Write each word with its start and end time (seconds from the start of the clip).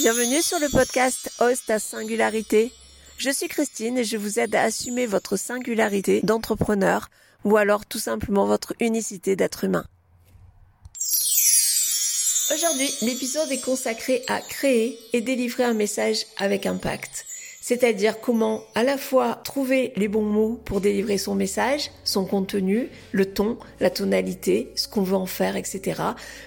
Bienvenue 0.00 0.40
sur 0.40 0.58
le 0.58 0.70
podcast 0.70 1.30
Host 1.40 1.68
à 1.68 1.78
Singularité. 1.78 2.72
Je 3.18 3.28
suis 3.28 3.48
Christine 3.48 3.98
et 3.98 4.04
je 4.04 4.16
vous 4.16 4.38
aide 4.38 4.54
à 4.54 4.62
assumer 4.62 5.04
votre 5.04 5.36
singularité 5.36 6.22
d'entrepreneur 6.22 7.10
ou 7.44 7.58
alors 7.58 7.84
tout 7.84 7.98
simplement 7.98 8.46
votre 8.46 8.72
unicité 8.80 9.36
d'être 9.36 9.64
humain. 9.64 9.84
Aujourd'hui, 12.54 12.88
l'épisode 13.02 13.52
est 13.52 13.60
consacré 13.60 14.24
à 14.26 14.40
créer 14.40 14.98
et 15.12 15.20
délivrer 15.20 15.64
un 15.64 15.74
message 15.74 16.24
avec 16.38 16.64
impact 16.64 17.26
c'est-à-dire 17.70 18.20
comment 18.20 18.64
à 18.74 18.82
la 18.82 18.98
fois 18.98 19.38
trouver 19.44 19.92
les 19.94 20.08
bons 20.08 20.24
mots 20.24 20.60
pour 20.64 20.80
délivrer 20.80 21.18
son 21.18 21.36
message, 21.36 21.92
son 22.02 22.24
contenu, 22.24 22.88
le 23.12 23.26
ton, 23.32 23.58
la 23.78 23.90
tonalité, 23.90 24.72
ce 24.74 24.88
qu'on 24.88 25.02
veut 25.02 25.14
en 25.14 25.26
faire, 25.26 25.54
etc. 25.54 26.02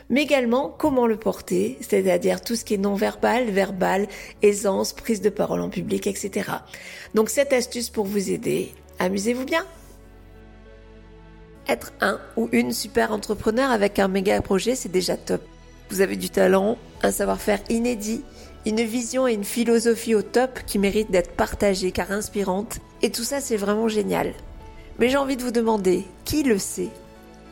Mais 0.10 0.24
également 0.24 0.68
comment 0.78 1.08
le 1.08 1.16
porter, 1.16 1.78
c'est-à-dire 1.80 2.42
tout 2.42 2.58
ce 2.58 2.66
qui 2.66 2.74
est 2.74 2.78
non-verbal, 2.78 3.46
verbal, 3.52 4.10
aisance, 4.42 4.92
prise 4.92 5.22
de 5.22 5.30
parole 5.30 5.62
en 5.62 5.70
public, 5.70 6.08
etc. 6.08 6.50
Donc 7.14 7.30
cette 7.30 7.54
astuce 7.54 7.90
pour 7.90 8.04
vous 8.04 8.30
aider, 8.30 8.74
amusez-vous 9.00 9.46
bien 9.46 9.66
être 11.70 11.94
un 12.02 12.20
ou 12.36 12.50
une 12.52 12.74
super 12.74 13.14
entrepreneur 13.14 13.72
avec 13.72 13.98
un 13.98 14.10
méga 14.10 14.42
projet, 14.42 14.76
c'est 14.76 14.92
déjà 14.92 15.16
top. 15.16 15.42
Vous 15.90 16.02
avez 16.02 16.18
du 16.18 16.30
talent, 16.30 16.78
un 17.02 17.12
savoir-faire 17.12 17.60
inédit, 17.70 18.26
une 18.66 18.82
vision 18.82 19.28
et 19.28 19.34
une 19.34 19.44
philosophie 19.44 20.16
au 20.16 20.22
top 20.22 20.60
qui 20.66 20.80
méritent 20.80 21.12
d'être 21.12 21.36
partagées 21.36 21.92
car 21.92 22.12
inspirantes. 22.12 22.80
Et 23.02 23.12
tout 23.12 23.24
ça, 23.24 23.42
c'est 23.42 23.58
vraiment 23.58 23.88
génial. 23.88 24.34
Mais 25.00 25.10
j'ai 25.10 25.18
envie 25.18 25.38
de 25.38 25.44
vous 25.44 25.52
demander, 25.52 26.06
qui 26.24 26.44
le 26.44 26.58
sait? 26.58 26.90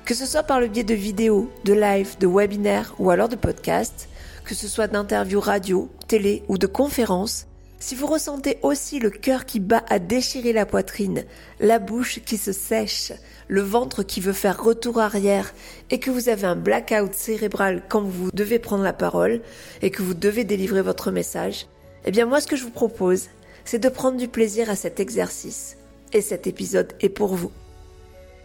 Que 0.06 0.14
ce 0.14 0.26
soit 0.26 0.44
par 0.44 0.60
le 0.60 0.68
biais 0.68 0.84
de 0.84 0.94
vidéos, 0.94 1.50
de 1.66 1.74
live, 1.74 2.18
de 2.20 2.28
webinaires 2.28 2.96
ou 2.98 3.10
alors 3.10 3.30
de 3.30 3.36
podcasts, 3.36 4.08
que 4.46 4.56
ce 4.56 4.68
soit 4.68 4.88
d'interviews 4.88 5.40
radio, 5.40 5.90
télé 6.08 6.44
ou 6.48 6.58
de 6.58 6.68
conférences, 6.68 7.48
si 7.82 7.96
vous 7.96 8.06
ressentez 8.06 8.60
aussi 8.62 9.00
le 9.00 9.10
cœur 9.10 9.46
qui 9.46 9.60
bat 9.60 9.84
à 9.90 9.98
déchirer 9.98 10.54
la 10.54 10.68
poitrine, 10.68 11.26
la 11.60 11.80
bouche 11.80 12.20
qui 12.24 12.38
se 12.38 12.52
sèche, 12.52 13.12
le 13.48 13.62
ventre 13.62 14.04
qui 14.04 14.22
veut 14.22 14.34
faire 14.34 14.64
retour 14.64 15.00
arrière 15.00 15.52
et 15.90 16.00
que 16.00 16.12
vous 16.12 16.30
avez 16.30 16.46
un 16.46 16.56
blackout 16.56 17.16
cérébral 17.16 17.82
quand 17.90 18.04
vous 18.04 18.30
devez 18.32 18.60
prendre 18.60 18.84
la 18.84 18.94
parole 18.94 19.42
et 19.82 19.90
que 19.90 20.04
vous 20.04 20.14
devez 20.14 20.44
délivrer 20.44 20.84
votre 20.84 21.10
message, 21.10 21.66
eh 22.06 22.12
bien 22.12 22.28
moi 22.28 22.40
ce 22.40 22.46
que 22.46 22.56
je 22.56 22.64
vous 22.64 22.70
propose, 22.70 23.30
c'est 23.66 23.80
de 23.80 23.90
prendre 23.90 24.18
du 24.18 24.28
plaisir 24.28 24.70
à 24.70 24.76
cet 24.76 25.00
exercice. 25.00 25.76
Et 26.14 26.22
cet 26.22 26.46
épisode 26.46 26.94
est 27.00 27.10
pour 27.10 27.36
vous. 27.36 27.52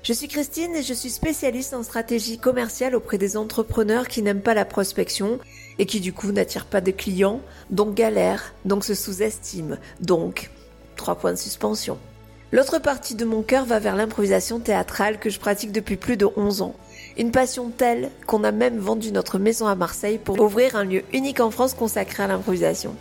Je 0.02 0.14
suis 0.14 0.28
Christine 0.28 0.74
et 0.76 0.82
je 0.82 0.94
suis 0.94 1.10
spécialiste 1.10 1.74
en 1.74 1.82
stratégie 1.82 2.38
commerciale 2.38 2.94
auprès 2.94 3.18
des 3.18 3.36
entrepreneurs 3.36 4.08
qui 4.08 4.22
n'aiment 4.22 4.40
pas 4.40 4.54
la 4.54 4.64
prospection 4.64 5.40
et 5.78 5.86
qui 5.86 6.00
du 6.00 6.12
coup 6.12 6.32
n'attirent 6.32 6.66
pas 6.66 6.80
de 6.80 6.90
clients, 6.90 7.40
donc 7.70 7.94
galèrent, 7.94 8.54
donc 8.64 8.84
se 8.84 8.94
sous-estiment, 8.94 9.76
donc 10.00 10.50
trois 10.96 11.16
points 11.16 11.32
de 11.32 11.38
suspension. 11.38 11.98
L'autre 12.52 12.78
partie 12.78 13.16
de 13.16 13.24
mon 13.24 13.42
cœur 13.42 13.64
va 13.64 13.80
vers 13.80 13.96
l'improvisation 13.96 14.60
théâtrale 14.60 15.18
que 15.18 15.30
je 15.30 15.40
pratique 15.40 15.72
depuis 15.72 15.96
plus 15.96 16.16
de 16.16 16.28
11 16.36 16.62
ans. 16.62 16.76
Une 17.18 17.32
passion 17.32 17.70
telle 17.70 18.10
qu'on 18.26 18.44
a 18.44 18.52
même 18.52 18.78
vendu 18.78 19.10
notre 19.10 19.38
maison 19.38 19.66
à 19.66 19.74
Marseille 19.74 20.18
pour 20.18 20.40
ouvrir 20.40 20.76
un 20.76 20.84
lieu 20.84 21.02
unique 21.12 21.40
en 21.40 21.50
France 21.50 21.74
consacré 21.74 22.22
à 22.22 22.28
l'improvisation. 22.28 22.94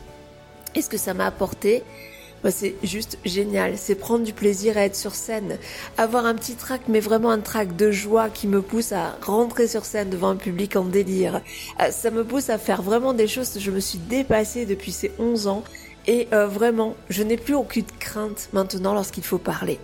Et 0.74 0.82
ce 0.82 0.90
que 0.90 0.98
ça 0.98 1.14
m'a 1.14 1.28
apporté, 1.28 1.84
c'est 2.52 2.76
juste 2.84 3.18
génial. 3.26 3.78
C'est 3.78 3.96
prendre 3.96 4.24
du 4.24 4.34
plaisir 4.34 4.78
à 4.78 4.82
être 4.82 4.96
sur 4.96 5.16
scène, 5.16 5.58
avoir 5.98 6.26
un 6.26 6.36
petit 6.36 6.56
trac, 6.56 6.82
mais 6.88 7.00
vraiment 7.00 7.32
un 7.32 7.40
trac 7.40 7.76
de 7.76 7.92
joie 7.92 8.30
qui 8.30 8.48
me 8.48 8.62
pousse 8.62 8.92
à 8.92 9.18
rentrer 9.22 9.68
sur 9.68 9.86
scène 9.86 10.10
devant 10.10 10.30
un 10.30 10.36
public 10.36 10.76
en 10.76 10.86
délire. 10.86 11.42
Euh, 11.82 11.92
ça 11.92 12.12
me 12.12 12.24
pousse 12.24 12.50
à 12.50 12.58
faire 12.58 12.82
vraiment 12.82 13.14
des 13.14 13.28
choses. 13.28 13.58
Je 13.60 13.72
me 13.72 13.80
suis 13.80 14.00
dépassée 14.00 14.66
depuis 14.66 14.92
ces 14.92 15.12
11 15.20 15.48
ans 15.48 15.64
et 16.08 16.28
euh, 16.34 16.48
vraiment, 16.48 16.96
je 17.10 17.24
n'ai 17.24 17.38
plus 17.38 17.56
aucune 17.56 17.86
crainte 18.00 18.50
maintenant 18.54 18.94
lorsqu'il 18.94 19.24
faut 19.24 19.38
parler. 19.38 19.80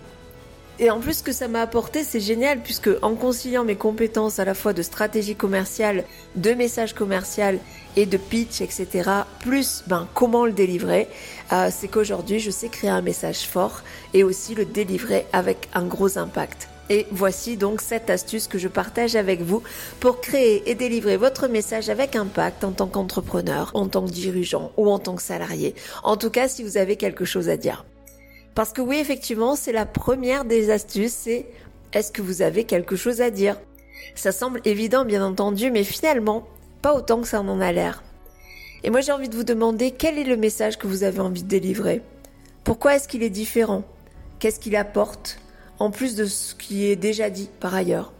Et 0.78 0.90
en 0.90 1.00
plus, 1.00 1.18
ce 1.18 1.22
que 1.22 1.32
ça 1.32 1.48
m'a 1.48 1.60
apporté, 1.60 2.02
c'est 2.02 2.20
génial 2.20 2.60
puisque 2.60 2.90
en 3.02 3.14
conciliant 3.14 3.64
mes 3.64 3.76
compétences 3.76 4.38
à 4.38 4.44
la 4.44 4.54
fois 4.54 4.72
de 4.72 4.82
stratégie 4.82 5.36
commerciale, 5.36 6.04
de 6.34 6.52
message 6.54 6.94
commercial 6.94 7.58
et 7.96 8.06
de 8.06 8.16
pitch, 8.16 8.60
etc., 8.60 9.10
plus 9.40 9.84
ben, 9.86 10.08
comment 10.14 10.46
le 10.46 10.52
délivrer, 10.52 11.08
euh, 11.52 11.68
c'est 11.70 11.88
qu'aujourd'hui, 11.88 12.38
je 12.38 12.50
sais 12.50 12.68
créer 12.68 12.90
un 12.90 13.02
message 13.02 13.46
fort 13.46 13.82
et 14.14 14.24
aussi 14.24 14.54
le 14.54 14.64
délivrer 14.64 15.26
avec 15.32 15.68
un 15.74 15.84
gros 15.84 16.18
impact. 16.18 16.68
Et 16.90 17.06
voici 17.10 17.56
donc 17.56 17.80
cette 17.80 18.10
astuce 18.10 18.48
que 18.48 18.58
je 18.58 18.68
partage 18.68 19.16
avec 19.16 19.40
vous 19.40 19.62
pour 20.00 20.20
créer 20.20 20.68
et 20.70 20.74
délivrer 20.74 21.16
votre 21.16 21.48
message 21.48 21.88
avec 21.88 22.16
impact 22.16 22.64
en 22.64 22.72
tant 22.72 22.86
qu'entrepreneur, 22.86 23.70
en 23.74 23.86
tant 23.88 24.04
que 24.04 24.10
dirigeant 24.10 24.72
ou 24.76 24.90
en 24.90 24.98
tant 24.98 25.14
que 25.14 25.22
salarié. 25.22 25.74
En 26.02 26.16
tout 26.16 26.30
cas, 26.30 26.48
si 26.48 26.62
vous 26.62 26.76
avez 26.76 26.96
quelque 26.96 27.24
chose 27.24 27.48
à 27.48 27.56
dire. 27.56 27.84
Parce 28.54 28.72
que 28.72 28.82
oui, 28.82 28.98
effectivement, 28.98 29.56
c'est 29.56 29.72
la 29.72 29.86
première 29.86 30.44
des 30.44 30.70
astuces, 30.70 31.14
c'est 31.14 31.46
est-ce 31.92 32.12
que 32.12 32.20
vous 32.20 32.42
avez 32.42 32.64
quelque 32.64 32.96
chose 32.96 33.20
à 33.20 33.30
dire? 33.30 33.56
Ça 34.14 34.32
semble 34.32 34.60
évident, 34.64 35.04
bien 35.04 35.24
entendu, 35.24 35.70
mais 35.70 35.84
finalement, 35.84 36.46
pas 36.82 36.94
autant 36.94 37.20
que 37.20 37.28
ça 37.28 37.40
en 37.40 37.60
a 37.60 37.72
l'air. 37.72 38.02
Et 38.84 38.90
moi, 38.90 39.00
j'ai 39.00 39.12
envie 39.12 39.28
de 39.28 39.36
vous 39.36 39.44
demander 39.44 39.92
quel 39.92 40.18
est 40.18 40.24
le 40.24 40.36
message 40.36 40.76
que 40.76 40.88
vous 40.88 41.04
avez 41.04 41.20
envie 41.20 41.44
de 41.44 41.48
délivrer? 41.48 42.02
Pourquoi 42.64 42.96
est-ce 42.96 43.06
qu'il 43.08 43.22
est 43.22 43.30
différent? 43.30 43.84
Qu'est-ce 44.40 44.58
qu'il 44.58 44.76
apporte? 44.76 45.38
En 45.78 45.90
plus 45.90 46.16
de 46.16 46.24
ce 46.26 46.54
qui 46.54 46.86
est 46.86 46.96
déjà 46.96 47.30
dit 47.30 47.48
par 47.60 47.74
ailleurs. 47.74 48.12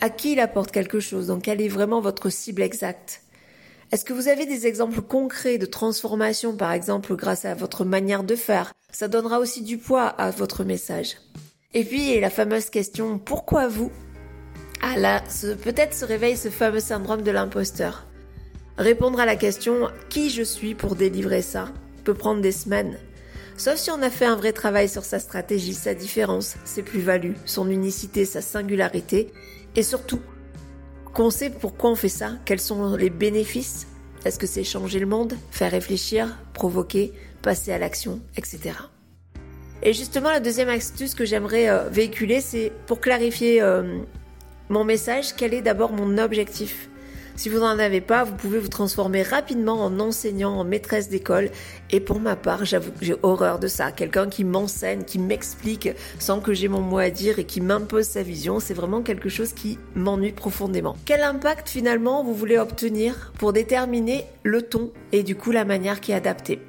À 0.00 0.10
qui 0.10 0.32
il 0.32 0.40
apporte 0.40 0.70
quelque 0.70 1.00
chose? 1.00 1.28
Donc, 1.28 1.44
quelle 1.44 1.62
est 1.62 1.68
vraiment 1.68 2.00
votre 2.02 2.28
cible 2.28 2.62
exacte? 2.62 3.22
Est-ce 3.92 4.04
que 4.04 4.12
vous 4.12 4.28
avez 4.28 4.44
des 4.44 4.66
exemples 4.66 5.00
concrets 5.00 5.58
de 5.58 5.66
transformation, 5.66 6.56
par 6.56 6.72
exemple, 6.72 7.16
grâce 7.16 7.44
à 7.44 7.54
votre 7.54 7.84
manière 7.84 8.24
de 8.24 8.36
faire? 8.36 8.74
Ça 8.90 9.08
donnera 9.08 9.38
aussi 9.38 9.62
du 9.62 9.78
poids 9.78 10.06
à 10.06 10.30
votre 10.30 10.64
message. 10.64 11.16
Et 11.72 11.84
puis, 11.84 12.18
la 12.20 12.30
fameuse 12.30 12.68
question, 12.68 13.18
pourquoi 13.18 13.68
vous? 13.68 13.90
Ah 14.82 14.96
là, 14.98 15.22
peut-être 15.62 15.94
se 15.94 16.04
réveille 16.04 16.36
ce 16.36 16.48
fameux 16.48 16.80
syndrome 16.80 17.22
de 17.22 17.30
l'imposteur. 17.30 18.06
Répondre 18.78 19.20
à 19.20 19.26
la 19.26 19.36
question, 19.36 19.88
qui 20.08 20.30
je 20.30 20.42
suis 20.42 20.74
pour 20.74 20.96
délivrer 20.96 21.42
ça 21.42 21.68
peut 22.04 22.14
prendre 22.14 22.40
des 22.40 22.52
semaines. 22.52 22.98
Sauf 23.56 23.76
si 23.76 23.90
on 23.90 24.02
a 24.02 24.10
fait 24.10 24.26
un 24.26 24.36
vrai 24.36 24.52
travail 24.52 24.88
sur 24.88 25.04
sa 25.04 25.18
stratégie, 25.18 25.74
sa 25.74 25.94
différence, 25.94 26.56
ses 26.64 26.82
plus-values, 26.82 27.34
son 27.46 27.70
unicité, 27.70 28.24
sa 28.24 28.42
singularité, 28.42 29.32
et 29.74 29.82
surtout 29.82 30.20
qu'on 31.14 31.30
sait 31.30 31.50
pourquoi 31.50 31.90
on 31.90 31.94
fait 31.94 32.10
ça, 32.10 32.32
quels 32.44 32.60
sont 32.60 32.94
les 32.96 33.10
bénéfices, 33.10 33.86
est-ce 34.24 34.38
que 34.38 34.46
c'est 34.46 34.62
changer 34.62 34.98
le 34.98 35.06
monde, 35.06 35.34
faire 35.50 35.70
réfléchir, 35.70 36.36
provoquer, 36.52 37.12
passer 37.42 37.72
à 37.72 37.78
l'action, 37.78 38.20
etc. 38.36 38.74
Et 39.82 39.92
justement, 39.92 40.30
la 40.30 40.40
deuxième 40.40 40.68
astuce 40.68 41.14
que 41.14 41.24
j'aimerais 41.24 41.68
euh, 41.68 41.88
véhiculer, 41.88 42.40
c'est 42.40 42.72
pour 42.86 43.00
clarifier 43.00 43.62
euh, 43.62 43.98
mon 44.68 44.84
message, 44.84 45.34
quel 45.36 45.54
est 45.54 45.62
d'abord 45.62 45.92
mon 45.92 46.18
objectif? 46.18 46.88
Si 47.36 47.50
vous 47.50 47.58
n'en 47.58 47.78
avez 47.78 48.00
pas, 48.00 48.24
vous 48.24 48.34
pouvez 48.34 48.58
vous 48.58 48.68
transformer 48.68 49.22
rapidement 49.22 49.84
en 49.84 50.00
enseignant, 50.00 50.54
en 50.54 50.64
maîtresse 50.64 51.10
d'école. 51.10 51.50
Et 51.90 52.00
pour 52.00 52.18
ma 52.18 52.34
part, 52.34 52.64
j'avoue 52.64 52.92
que 52.92 53.04
j'ai 53.04 53.14
horreur 53.22 53.58
de 53.58 53.68
ça. 53.68 53.92
Quelqu'un 53.92 54.30
qui 54.30 54.42
m'enseigne, 54.42 55.04
qui 55.04 55.18
m'explique 55.18 55.90
sans 56.18 56.40
que 56.40 56.54
j'ai 56.54 56.68
mon 56.68 56.80
mot 56.80 56.96
à 56.96 57.10
dire 57.10 57.38
et 57.38 57.44
qui 57.44 57.60
m'impose 57.60 58.06
sa 58.06 58.22
vision, 58.22 58.58
c'est 58.58 58.72
vraiment 58.72 59.02
quelque 59.02 59.28
chose 59.28 59.52
qui 59.52 59.78
m'ennuie 59.94 60.32
profondément. 60.32 60.96
Quel 61.04 61.22
impact 61.22 61.68
finalement 61.68 62.24
vous 62.24 62.34
voulez 62.34 62.56
obtenir 62.56 63.32
pour 63.38 63.52
déterminer 63.52 64.24
le 64.42 64.62
ton 64.62 64.90
et 65.12 65.22
du 65.22 65.36
coup 65.36 65.52
la 65.52 65.66
manière 65.66 66.00
qui 66.00 66.12
est 66.12 66.16
adaptée? 66.16 66.62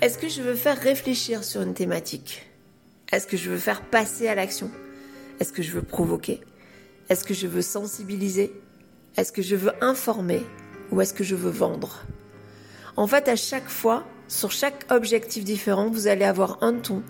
Est-ce 0.00 0.18
que 0.18 0.28
je 0.28 0.42
veux 0.42 0.56
faire 0.56 0.78
réfléchir 0.78 1.44
sur 1.44 1.62
une 1.62 1.72
thématique? 1.72 2.50
Est-ce 3.12 3.28
que 3.28 3.36
je 3.36 3.48
veux 3.48 3.58
faire 3.58 3.82
passer 3.82 4.26
à 4.26 4.34
l'action? 4.34 4.72
Est-ce 5.38 5.52
que 5.52 5.62
je 5.62 5.70
veux 5.70 5.82
provoquer? 5.82 6.40
Est-ce 7.10 7.24
que 7.24 7.34
je 7.34 7.46
veux 7.46 7.62
sensibiliser? 7.62 8.52
Est-ce 9.16 9.30
que 9.30 9.42
je 9.42 9.56
veux 9.56 9.72
informer? 9.82 10.42
Ou 10.90 11.00
est-ce 11.02 11.12
que 11.12 11.24
je 11.24 11.34
veux 11.34 11.50
vendre? 11.50 12.02
En 12.96 13.06
fait, 13.06 13.28
à 13.28 13.36
chaque 13.36 13.68
fois, 13.68 14.04
sur 14.28 14.50
chaque 14.50 14.86
objectif 14.90 15.44
différent, 15.44 15.90
vous 15.90 16.06
allez 16.06 16.24
avoir 16.24 16.62
un 16.62 16.74
ton, 16.74 17.02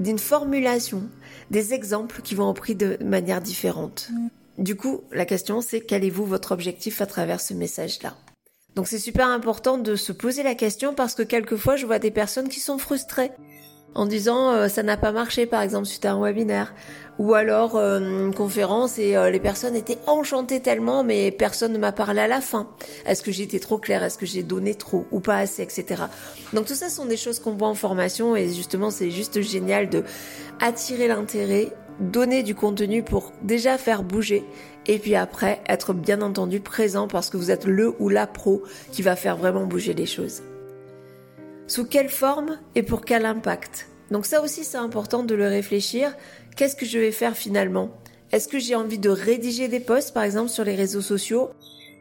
d'une 0.00 0.18
formulation, 0.18 1.02
des 1.50 1.74
exemples 1.74 2.22
qui 2.22 2.34
vont 2.34 2.50
être 2.50 2.56
pris 2.56 2.74
de 2.74 2.96
manière 3.04 3.42
différente. 3.42 4.08
Du 4.56 4.76
coup, 4.76 5.02
la 5.12 5.26
question 5.26 5.60
c'est 5.60 5.80
quel 5.80 6.04
est 6.04 6.10
vous 6.10 6.24
votre 6.24 6.52
objectif 6.52 7.00
à 7.00 7.06
travers 7.06 7.40
ce 7.40 7.54
message-là? 7.54 8.16
Donc 8.74 8.88
c'est 8.88 8.98
super 8.98 9.28
important 9.28 9.76
de 9.76 9.94
se 9.94 10.12
poser 10.12 10.42
la 10.42 10.54
question 10.54 10.94
parce 10.94 11.14
que 11.14 11.22
quelquefois 11.22 11.76
je 11.76 11.86
vois 11.86 11.98
des 11.98 12.10
personnes 12.10 12.48
qui 12.48 12.60
sont 12.60 12.78
frustrées 12.78 13.30
en 13.98 14.06
disant 14.06 14.52
euh, 14.52 14.68
ça 14.68 14.84
n'a 14.84 14.96
pas 14.96 15.10
marché 15.10 15.44
par 15.44 15.60
exemple 15.60 15.86
suite 15.86 16.04
à 16.04 16.12
un 16.12 16.22
webinaire 16.22 16.72
ou 17.18 17.34
alors 17.34 17.74
euh, 17.74 17.98
une 17.98 18.32
conférence 18.32 18.96
et 18.96 19.16
euh, 19.16 19.28
les 19.28 19.40
personnes 19.40 19.74
étaient 19.74 19.98
enchantées 20.06 20.60
tellement 20.60 21.02
mais 21.02 21.32
personne 21.32 21.72
ne 21.72 21.78
m'a 21.78 21.90
parlé 21.90 22.20
à 22.20 22.28
la 22.28 22.40
fin. 22.40 22.68
Est-ce 23.06 23.24
que 23.24 23.30
été 23.42 23.58
trop 23.58 23.76
claire? 23.76 24.04
Est-ce 24.04 24.16
que 24.16 24.24
j'ai 24.24 24.44
donné 24.44 24.76
trop 24.76 25.04
ou 25.10 25.18
pas 25.18 25.36
assez 25.38 25.62
etc. 25.62 26.04
Donc 26.52 26.66
tout 26.66 26.76
ça 26.76 26.88
sont 26.88 27.06
des 27.06 27.16
choses 27.16 27.40
qu'on 27.40 27.54
voit 27.56 27.66
en 27.66 27.74
formation 27.74 28.36
et 28.36 28.48
justement 28.50 28.92
c'est 28.92 29.10
juste 29.10 29.40
génial 29.40 29.88
de 29.88 30.04
attirer 30.60 31.08
l'intérêt, 31.08 31.72
donner 31.98 32.44
du 32.44 32.54
contenu 32.54 33.02
pour 33.02 33.32
déjà 33.42 33.78
faire 33.78 34.04
bouger 34.04 34.44
et 34.86 35.00
puis 35.00 35.16
après 35.16 35.60
être 35.68 35.92
bien 35.92 36.22
entendu 36.22 36.60
présent 36.60 37.08
parce 37.08 37.30
que 37.30 37.36
vous 37.36 37.50
êtes 37.50 37.64
le 37.64 37.96
ou 37.98 38.08
la 38.08 38.28
pro 38.28 38.62
qui 38.92 39.02
va 39.02 39.16
faire 39.16 39.36
vraiment 39.36 39.66
bouger 39.66 39.92
les 39.92 40.06
choses. 40.06 40.42
Sous 41.68 41.84
quelle 41.84 42.08
forme 42.08 42.58
et 42.74 42.82
pour 42.82 43.04
quel 43.04 43.26
impact 43.26 43.88
Donc 44.10 44.24
ça 44.24 44.42
aussi 44.42 44.64
c'est 44.64 44.78
important 44.78 45.22
de 45.22 45.34
le 45.34 45.46
réfléchir. 45.46 46.16
Qu'est-ce 46.56 46.74
que 46.74 46.86
je 46.86 46.98
vais 46.98 47.12
faire 47.12 47.36
finalement? 47.36 47.90
Est-ce 48.32 48.48
que 48.48 48.58
j'ai 48.58 48.74
envie 48.74 48.98
de 48.98 49.10
rédiger 49.10 49.68
des 49.68 49.78
posts 49.78 50.14
par 50.14 50.22
exemple 50.22 50.48
sur 50.48 50.64
les 50.64 50.74
réseaux 50.74 51.02
sociaux? 51.02 51.50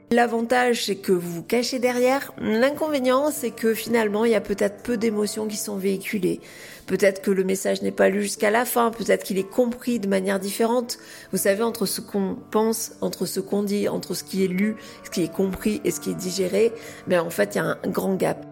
L'avantage, 0.10 0.86
c'est 0.86 0.96
que 0.96 1.12
vous 1.12 1.30
vous 1.30 1.44
cachez 1.44 1.80
derrière. 1.80 2.31
L'inconvénient, 2.38 3.30
c'est 3.30 3.52
que 3.52 3.74
finalement, 3.74 4.24
il 4.24 4.31
y 4.31 4.36
a 4.36 4.42
peut-être 4.42 4.84
peu 4.84 4.96
d'émotions 4.96 5.48
qui 5.48 5.58
sont 5.58 5.75
véhiculées. 5.75 6.40
Peut-être 6.86 7.22
que 7.22 7.30
le 7.30 7.44
message 7.44 7.81
n'est 7.81 7.92
pas 7.92 8.08
lu 8.08 8.22
jusqu'à 8.22 8.52
la 8.52 8.64
fin, 8.64 8.90
peut-être 8.90 9.25
qu'il 9.25 9.38
est 9.38 9.50
compris 9.50 10.00
de 10.00 10.08
manière 10.08 10.40
différente. 10.40 10.98
Vous 11.34 11.38
savez, 11.38 11.62
entre 11.62 11.86
ce 11.86 12.00
qu'on 12.00 12.38
pense, 12.52 12.94
entre 13.02 13.25
ce 13.25 13.42
qu'on 13.42 13.64
dit, 13.64 13.90
entre 13.90 14.14
ce 14.14 14.24
qui 14.24 14.46
est 14.46 14.48
lu, 14.48 14.78
ce 15.04 15.10
qui 15.10 15.24
est 15.24 15.34
compris 15.34 15.81
et 15.84 15.92
ce 15.92 16.00
qui 16.00 16.12
est 16.12 16.16
digéré, 16.16 16.72
ben 17.08 17.19
en 17.19 17.30
fait, 17.30 17.56
il 17.56 17.58
y 17.58 17.60
a 17.60 17.78
un 17.84 17.90
grand 17.90 18.16
gap. 18.16 18.46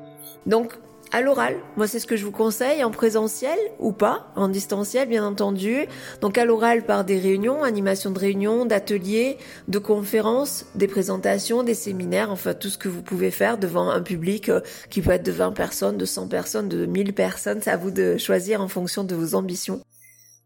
Donc, 0.45 0.73
à 1.11 1.21
l'oral. 1.21 1.55
Moi, 1.77 1.87
c'est 1.87 1.99
ce 1.99 2.07
que 2.07 2.15
je 2.15 2.25
vous 2.25 2.31
conseille 2.31 2.83
en 2.83 2.91
présentiel 2.91 3.57
ou 3.79 3.91
pas, 3.91 4.31
en 4.35 4.47
distanciel, 4.47 5.07
bien 5.07 5.25
entendu. 5.25 5.85
Donc, 6.21 6.37
à 6.37 6.45
l'oral 6.45 6.85
par 6.85 7.05
des 7.05 7.17
réunions, 7.17 7.63
animation 7.63 8.11
de 8.11 8.19
réunions, 8.19 8.65
d'ateliers, 8.65 9.37
de 9.67 9.79
conférences, 9.79 10.65
des 10.75 10.87
présentations, 10.87 11.63
des 11.63 11.73
séminaires, 11.73 12.31
enfin, 12.31 12.53
tout 12.53 12.69
ce 12.69 12.77
que 12.77 12.89
vous 12.89 13.01
pouvez 13.01 13.31
faire 13.31 13.57
devant 13.57 13.89
un 13.89 14.01
public 14.01 14.49
euh, 14.49 14.61
qui 14.89 15.01
peut 15.01 15.11
être 15.11 15.25
de 15.25 15.31
20 15.31 15.51
personnes, 15.51 15.97
de 15.97 16.05
100 16.05 16.27
personnes, 16.27 16.69
de 16.69 16.85
1000 16.85 17.13
personnes. 17.13 17.59
C'est 17.61 17.71
à 17.71 17.77
vous 17.77 17.91
de 17.91 18.17
choisir 18.17 18.61
en 18.61 18.67
fonction 18.67 19.03
de 19.03 19.15
vos 19.15 19.35
ambitions. 19.35 19.81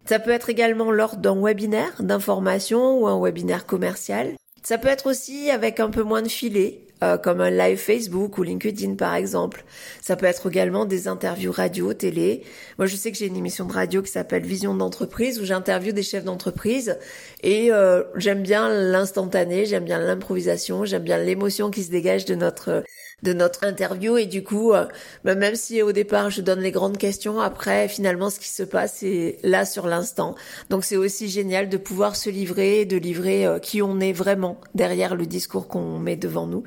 Ça 0.05 0.19
peut 0.19 0.31
être 0.31 0.49
également 0.49 0.91
lors 0.91 1.17
d'un 1.17 1.39
webinaire 1.39 1.93
d'information 1.99 2.99
ou 2.99 3.07
un 3.07 3.21
webinaire 3.21 3.65
commercial. 3.65 4.35
Ça 4.63 4.77
peut 4.77 4.89
être 4.89 5.09
aussi 5.09 5.49
avec 5.49 5.79
un 5.79 5.89
peu 5.89 6.03
moins 6.03 6.21
de 6.21 6.27
filet, 6.27 6.81
euh, 7.01 7.17
comme 7.17 7.39
un 7.39 7.49
live 7.49 7.77
Facebook 7.77 8.37
ou 8.37 8.43
LinkedIn 8.43 8.95
par 8.95 9.15
exemple. 9.15 9.63
Ça 10.01 10.17
peut 10.17 10.25
être 10.25 10.49
également 10.49 10.85
des 10.85 11.07
interviews 11.07 11.51
radio, 11.51 11.93
télé. 11.93 12.43
Moi 12.77 12.87
je 12.87 12.97
sais 12.97 13.09
que 13.09 13.17
j'ai 13.17 13.27
une 13.27 13.37
émission 13.37 13.65
de 13.65 13.71
radio 13.71 14.01
qui 14.01 14.11
s'appelle 14.11 14.43
Vision 14.43 14.75
d'entreprise 14.75 15.39
où 15.39 15.45
j'interviewe 15.45 15.93
des 15.93 16.03
chefs 16.03 16.25
d'entreprise 16.25 16.97
et 17.41 17.71
euh, 17.71 18.03
j'aime 18.15 18.43
bien 18.43 18.67
l'instantané, 18.67 19.65
j'aime 19.65 19.85
bien 19.85 19.97
l'improvisation, 19.97 20.83
j'aime 20.83 21.03
bien 21.03 21.17
l'émotion 21.17 21.71
qui 21.71 21.83
se 21.83 21.89
dégage 21.89 22.25
de 22.25 22.35
notre 22.35 22.83
de 23.23 23.33
notre 23.33 23.63
interview 23.63 24.17
et 24.17 24.25
du 24.25 24.43
coup 24.43 24.73
euh, 24.73 24.85
bah, 25.23 25.35
même 25.35 25.55
si 25.55 25.81
au 25.81 25.91
départ 25.91 26.29
je 26.29 26.41
donne 26.41 26.59
les 26.59 26.71
grandes 26.71 26.97
questions 26.97 27.39
après 27.39 27.87
finalement 27.87 28.29
ce 28.29 28.39
qui 28.39 28.49
se 28.49 28.63
passe 28.63 28.97
c'est 28.99 29.37
là 29.43 29.65
sur 29.65 29.87
l'instant. 29.87 30.35
Donc 30.69 30.83
c'est 30.83 30.97
aussi 30.97 31.29
génial 31.29 31.69
de 31.69 31.77
pouvoir 31.77 32.15
se 32.15 32.29
livrer 32.29 32.85
de 32.85 32.97
livrer 32.97 33.45
euh, 33.45 33.59
qui 33.59 33.81
on 33.81 33.99
est 33.99 34.13
vraiment 34.13 34.59
derrière 34.75 35.15
le 35.15 35.25
discours 35.25 35.67
qu'on 35.67 35.99
met 35.99 36.15
devant 36.15 36.47
nous. 36.47 36.63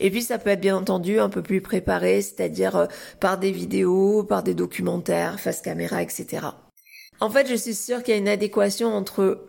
Et 0.00 0.10
puis 0.10 0.22
ça 0.22 0.38
peut 0.38 0.50
être 0.50 0.60
bien 0.60 0.76
entendu 0.76 1.18
un 1.18 1.28
peu 1.28 1.42
plus 1.42 1.60
préparé 1.60 2.22
c'est-à-dire 2.22 2.76
euh, 2.76 2.86
par 3.20 3.38
des 3.38 3.50
vidéos 3.50 4.24
par 4.24 4.42
des 4.42 4.54
documentaires 4.54 5.40
face 5.40 5.60
caméra 5.60 6.02
etc 6.02 6.46
en 7.20 7.30
fait 7.30 7.48
je 7.48 7.54
suis 7.54 7.74
sûre 7.74 8.02
qu'il 8.02 8.14
y 8.14 8.16
a 8.16 8.20
une 8.20 8.28
adéquation 8.28 8.88
entre 8.94 9.46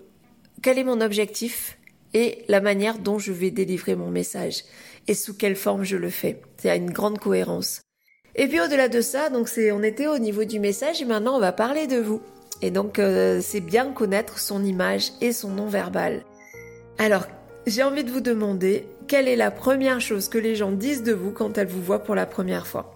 quel 0.62 0.78
est 0.78 0.84
mon 0.84 1.02
objectif 1.02 1.78
et 2.14 2.44
la 2.48 2.62
manière 2.62 3.00
dont 3.00 3.20
je 3.20 3.32
vais 3.32 3.52
délivrer 3.52 3.96
mon 3.96 4.10
message 4.10 4.64
et 5.08 5.14
sous 5.14 5.36
quelle 5.36 5.56
forme 5.56 5.84
je 5.84 5.98
le 5.98 6.10
fais. 6.10 6.42
C'est 6.58 6.76
une 6.76 6.92
grande 6.92 7.20
cohérence. 7.20 7.82
Et 8.36 8.48
puis 8.48 8.62
au-delà 8.62 8.88
de 8.88 9.02
ça, 9.02 9.30
donc 9.30 9.50
on 9.74 9.84
était 9.84 10.08
au 10.08 10.20
niveau 10.20 10.44
du 10.44 10.60
message 10.60 11.02
et 11.02 11.06
maintenant 11.06 11.36
on 11.36 11.40
va 11.40 11.52
parler 11.52 11.88
de 11.88 11.98
vous. 11.98 12.22
Et 12.62 12.72
donc 12.72 13.00
euh, 13.00 13.40
c'est 13.42 13.62
bien 13.62 13.92
connaître 13.92 14.40
son 14.40 14.64
image 14.64 15.12
et 15.22 15.32
son 15.32 15.50
nom 15.50 15.68
verbal. 15.68 16.24
Alors, 17.00 17.28
j'ai 17.66 17.84
envie 17.84 18.04
de 18.04 18.12
vous 18.12 18.22
demander 18.22 18.86
quelle 19.08 19.28
est 19.28 19.36
la 19.36 19.52
première 19.52 20.02
chose 20.02 20.30
que 20.30 20.38
les 20.38 20.56
gens 20.56 20.72
disent 20.72 21.04
de 21.04 21.14
vous 21.14 21.32
quand 21.32 21.58
elles 21.58 21.68
vous 21.68 21.82
voient 21.82 22.04
pour 22.04 22.16
la 22.16 22.26
première 22.26 22.68
fois? 22.68 22.94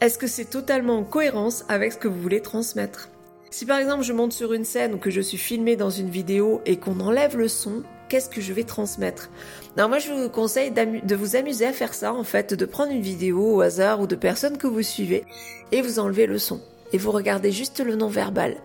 Est-ce 0.00 0.18
que 0.18 0.26
c'est 0.26 0.46
totalement 0.46 0.98
en 0.98 1.04
cohérence 1.04 1.64
avec 1.68 1.92
ce 1.92 1.98
que 1.98 2.08
vous 2.08 2.20
voulez 2.20 2.40
transmettre? 2.40 3.08
Si 3.50 3.66
par 3.66 3.78
exemple 3.78 4.02
je 4.02 4.12
monte 4.12 4.32
sur 4.32 4.52
une 4.52 4.64
scène 4.64 4.94
ou 4.94 4.98
que 4.98 5.10
je 5.10 5.20
suis 5.20 5.38
filmé 5.38 5.76
dans 5.76 5.90
une 5.90 6.08
vidéo 6.08 6.62
et 6.64 6.78
qu'on 6.78 7.00
enlève 7.00 7.36
le 7.36 7.48
son, 7.48 7.82
qu'est-ce 8.12 8.28
que 8.28 8.42
je 8.42 8.52
vais 8.52 8.64
transmettre 8.64 9.30
Non, 9.78 9.88
moi 9.88 9.98
je 9.98 10.12
vous 10.12 10.28
conseille 10.28 10.70
de 10.70 11.14
vous 11.14 11.34
amuser 11.34 11.64
à 11.64 11.72
faire 11.72 11.94
ça 11.94 12.12
en 12.12 12.24
fait, 12.24 12.52
de 12.52 12.66
prendre 12.66 12.92
une 12.92 13.00
vidéo 13.00 13.54
au 13.54 13.60
hasard 13.62 14.02
ou 14.02 14.06
de 14.06 14.16
personnes 14.16 14.58
que 14.58 14.66
vous 14.66 14.82
suivez 14.82 15.24
et 15.72 15.80
vous 15.80 15.98
enlevez 15.98 16.26
le 16.26 16.38
son 16.38 16.60
et 16.92 16.98
vous 16.98 17.10
regardez 17.10 17.50
juste 17.52 17.80
le 17.80 17.96
non-verbal, 17.96 18.58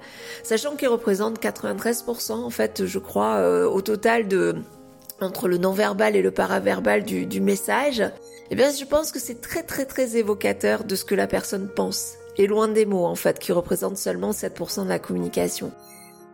sachant 0.44 0.76
qu'il 0.76 0.90
représente 0.90 1.42
93% 1.42 2.34
en 2.34 2.50
fait, 2.50 2.86
je 2.86 3.00
crois, 3.00 3.36
euh, 3.36 3.66
au 3.66 3.82
total 3.82 4.28
de 4.28 4.56
entre 5.22 5.48
le 5.48 5.58
non-verbal 5.58 6.18
et 6.18 6.22
le 6.22 6.32
paraverbal 6.32 7.06
du, 7.06 7.26
du 7.26 7.40
message. 7.40 8.04
Eh 8.52 8.56
bien, 8.56 8.70
je 8.70 8.84
pense 8.84 9.14
que 9.14 9.20
c'est 9.20 9.40
très 9.40 9.64
très 9.64 9.86
très 9.86 10.18
évocateur 10.18 10.84
de 10.84 10.96
ce 10.98 11.06
que 11.06 11.16
la 11.16 11.28
personne 11.28 11.70
pense 11.74 12.16
et 12.38 12.48
loin 12.48 12.68
des 12.68 12.86
mots 12.86 13.06
en 13.06 13.16
fait, 13.16 13.40
qui 13.40 13.54
représentent 13.54 13.98
seulement 13.98 14.32
7% 14.32 14.84
de 14.84 14.90
la 14.90 15.00
communication. 15.00 15.72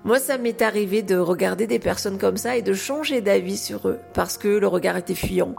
Moi, 0.05 0.19
ça 0.19 0.37
m'est 0.37 0.61
arrivé 0.61 1.01
de 1.01 1.15
regarder 1.15 1.65
des 1.65 1.79
personnes 1.79 2.17
comme 2.17 2.35
ça 2.35 2.57
et 2.57 2.61
de 2.61 2.73
changer 2.73 3.21
d'avis 3.21 3.57
sur 3.57 3.87
eux 3.87 3.99
parce 4.13 4.37
que 4.37 4.49
le 4.49 4.67
regard 4.67 4.97
était 4.97 5.15
fuyant, 5.15 5.55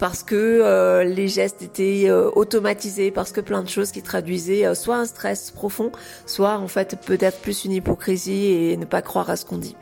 parce 0.00 0.24
que 0.24 0.34
euh, 0.34 1.04
les 1.04 1.28
gestes 1.28 1.62
étaient 1.62 2.06
euh, 2.08 2.28
automatisés, 2.34 3.12
parce 3.12 3.30
que 3.30 3.40
plein 3.40 3.62
de 3.62 3.68
choses 3.68 3.92
qui 3.92 4.02
traduisaient 4.02 4.66
euh, 4.66 4.74
soit 4.74 4.96
un 4.96 5.04
stress 5.04 5.52
profond, 5.52 5.92
soit 6.26 6.58
en 6.58 6.66
fait 6.66 6.98
peut-être 7.06 7.38
plus 7.38 7.66
une 7.66 7.70
hypocrisie 7.70 8.46
et 8.46 8.76
ne 8.76 8.84
pas 8.84 9.00
croire 9.00 9.30
à 9.30 9.36
ce 9.36 9.44
qu'on 9.44 9.58
dit. 9.58 9.76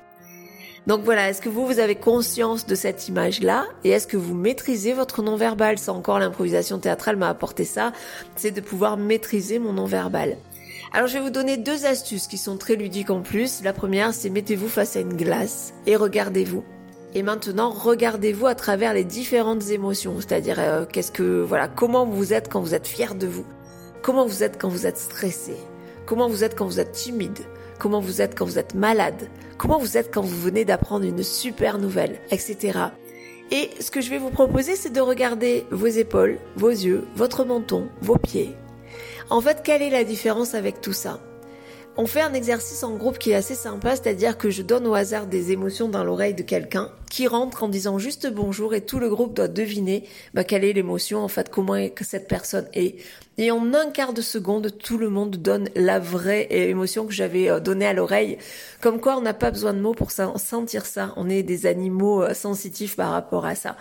Donc 0.87 1.05
voilà, 1.05 1.31
est-ce 1.31 1.41
que 1.41 1.49
vous, 1.49 1.65
vous 1.65 1.79
avez 1.79 1.95
conscience 1.95 2.67
de 2.67 2.75
cette 2.75 3.09
image-là 3.09 3.65
et 3.83 3.91
est-ce 3.91 4.07
que 4.07 4.19
vous 4.19 4.35
maîtrisez 4.35 4.93
votre 4.93 5.23
non-verbal? 5.23 5.79
C'est 5.79 5.91
encore 5.91 6.19
l'improvisation 6.19 6.79
théâtrale 6.79 7.17
m'a 7.17 7.31
apporté 7.31 7.65
ça, 7.65 7.93
c'est 8.37 8.51
de 8.51 8.61
pouvoir 8.61 8.99
maîtriser 8.99 9.59
mon 9.59 9.73
non-verbal. 9.73 10.37
Alors 10.95 11.09
je 11.09 11.15
vais 11.15 11.25
vous 11.25 11.31
donner 11.31 11.57
deux 11.57 11.87
astuces 11.87 12.27
qui 12.27 12.37
sont 12.37 12.59
très 12.59 12.77
ludiques 12.77 13.09
en 13.09 13.23
plus. 13.23 13.63
La 13.63 13.73
première, 13.73 14.13
c'est 14.13 14.29
mettez-vous 14.29 14.69
face 14.69 14.95
à 14.95 15.01
une 15.01 15.17
glace 15.17 15.73
et 15.87 15.97
regardez-vous. 15.97 16.65
Et 17.15 17.23
maintenant, 17.23 17.71
regardez-vous 17.71 18.47
à 18.47 18.55
travers 18.55 18.93
les 18.93 19.05
différentes 19.05 19.71
émotions, 19.71 20.17
c'est-à-dire 20.19 20.57
euh, 20.59 20.85
qu'est-ce 20.85 21.11
que 21.11 21.41
voilà, 21.43 21.67
comment 21.67 22.05
vous 22.05 22.35
êtes 22.35 22.51
quand 22.51 22.61
vous 22.61 22.75
êtes 22.75 22.87
fier 22.87 23.15
de 23.15 23.27
vous, 23.27 23.47
comment 24.03 24.27
vous 24.27 24.43
êtes 24.43 24.61
quand 24.61 24.69
vous 24.69 24.87
êtes 24.87 24.99
stressé, 24.99 25.55
comment 26.05 26.29
vous 26.29 26.45
êtes 26.45 26.55
quand 26.55 26.67
vous 26.67 26.81
êtes 26.81 26.93
timide, 26.93 27.39
comment 27.79 28.01
vous 28.01 28.21
êtes 28.21 28.37
quand 28.37 28.45
vous 28.45 28.59
êtes 28.59 28.75
malade, 28.75 29.29
comment 29.57 29.79
vous 29.79 29.97
êtes 29.97 30.13
quand 30.13 30.23
vous 30.23 30.41
venez 30.41 30.67
d'apprendre 30.67 31.07
une 31.07 31.23
super 31.23 31.79
nouvelle, 31.79 32.21
etc. 32.31 32.79
Et 33.51 33.71
ce 33.81 33.91
que 33.91 34.03
je 34.03 34.11
vais 34.11 34.19
vous 34.19 34.31
proposer, 34.31 34.77
c'est 34.77 34.93
de 34.93 35.01
regarder 35.01 35.67
vos 35.71 35.87
épaules, 35.87 36.39
vos 36.57 36.71
yeux, 36.71 37.05
votre 37.15 37.45
menton, 37.45 37.89
vos 38.01 38.17
pieds, 38.17 38.57
en 39.33 39.41
fait, 39.41 39.63
quelle 39.65 39.83
est 39.83 39.91
la 39.91 40.05
différence 40.05 40.55
avec 40.55 40.81
tout 40.81 40.93
ça? 40.93 41.19
On 41.97 42.07
fait 42.07 42.21
un 42.21 42.33
exercice 42.33 42.85
en 42.85 42.97
groupe 42.97 43.19
qui 43.19 43.33
est 43.33 43.35
assez 43.35 43.55
sympa, 43.55 43.97
c'est-à-dire 43.97 44.39
que 44.39 44.49
je 44.49 44.63
donne 44.63 44.87
au 44.87 44.95
hasard 44.95 45.27
des 45.27 45.53
émotions 45.53 45.89
dans 45.89 46.05
l'oreille 46.05 46.33
de 46.33 46.43
quelqu'un 46.43 46.91
qui 47.11 47.27
rentre 47.27 47.65
en 47.65 47.69
disant 47.69 47.99
juste 47.99 48.33
bonjour 48.33 48.75
et 48.75 48.81
tout 48.81 48.99
le 48.99 49.11
groupe 49.11 49.35
doit 49.35 49.49
deviner 49.49 50.05
bah, 50.33 50.45
quelle 50.45 50.65
est 50.65 50.73
l'émotion, 50.73 51.23
en 51.23 51.29
fait, 51.29 51.51
comment 51.51 51.89
que 51.89 52.05
cette 52.05 52.29
personne 52.29 52.67
est. 52.73 52.97
Et 53.37 53.51
en 53.51 53.75
un 53.75 53.91
quart 53.91 54.15
de 54.15 54.23
seconde, 54.23 54.79
tout 54.79 54.97
le 54.97 55.11
monde 55.11 55.37
donne 55.37 55.69
la 55.75 55.99
vraie 55.99 56.47
émotion 56.51 57.07
que 57.07 57.13
j'avais 57.13 57.51
euh, 57.51 57.61
donnée 57.61 57.87
à 57.87 57.93
l'oreille. 57.93 58.39
Comme 58.81 59.01
quoi, 59.01 59.17
on 59.17 59.23
n'a 59.23 59.35
pas 59.35 59.51
besoin 59.51 59.75
de 59.75 59.81
mots 59.81 59.95
pour 59.95 60.11
sentir 60.11 60.87
ça. 60.87 61.13
On 61.17 61.29
est 61.29 61.43
des 61.43 61.67
animaux 61.67 62.23
euh, 62.23 62.35
sensitifs 62.35 62.97
par 62.97 63.11
rapport 63.11 63.45
à 63.45 63.55
ça. 63.55 63.77